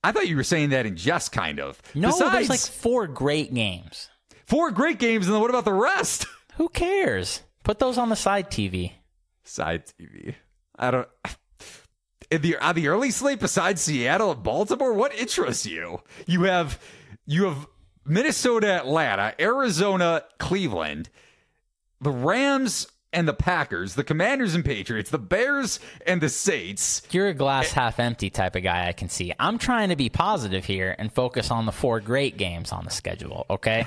[0.04, 1.80] I thought you were saying that in jest, kind of.
[1.94, 4.10] No, besides, there's like four great games.
[4.46, 6.26] four great games, and then what about the rest?
[6.56, 7.42] Who cares?
[7.64, 8.92] Put those on the side TV.
[9.44, 10.34] Side TV.
[10.78, 11.08] I don't.
[12.30, 16.02] In the on the early slate, besides Seattle and Baltimore, what interests you?
[16.26, 16.80] You have
[17.26, 17.66] you have
[18.04, 21.08] Minnesota, Atlanta, Arizona, Cleveland,
[22.00, 27.02] the Rams and the Packers, the Commanders and Patriots, the Bears and the Saints.
[27.10, 29.32] You're a glass half empty type of guy, I can see.
[29.38, 32.90] I'm trying to be positive here and focus on the four great games on the
[32.90, 33.86] schedule, okay?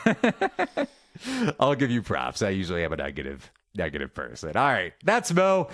[1.60, 2.42] I'll give you props.
[2.42, 4.58] I usually have a negative negative person.
[4.58, 5.70] All right, that's Mo.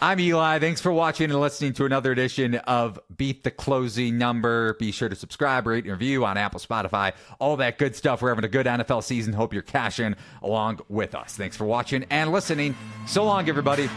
[0.00, 0.58] I'm Eli.
[0.58, 4.74] Thanks for watching and listening to another edition of Beat the Closing Number.
[4.74, 8.20] Be sure to subscribe, rate, and review on Apple, Spotify, all that good stuff.
[8.20, 9.32] We're having a good NFL season.
[9.32, 11.36] Hope you're cashing along with us.
[11.36, 12.76] Thanks for watching and listening.
[13.06, 13.88] So long, everybody.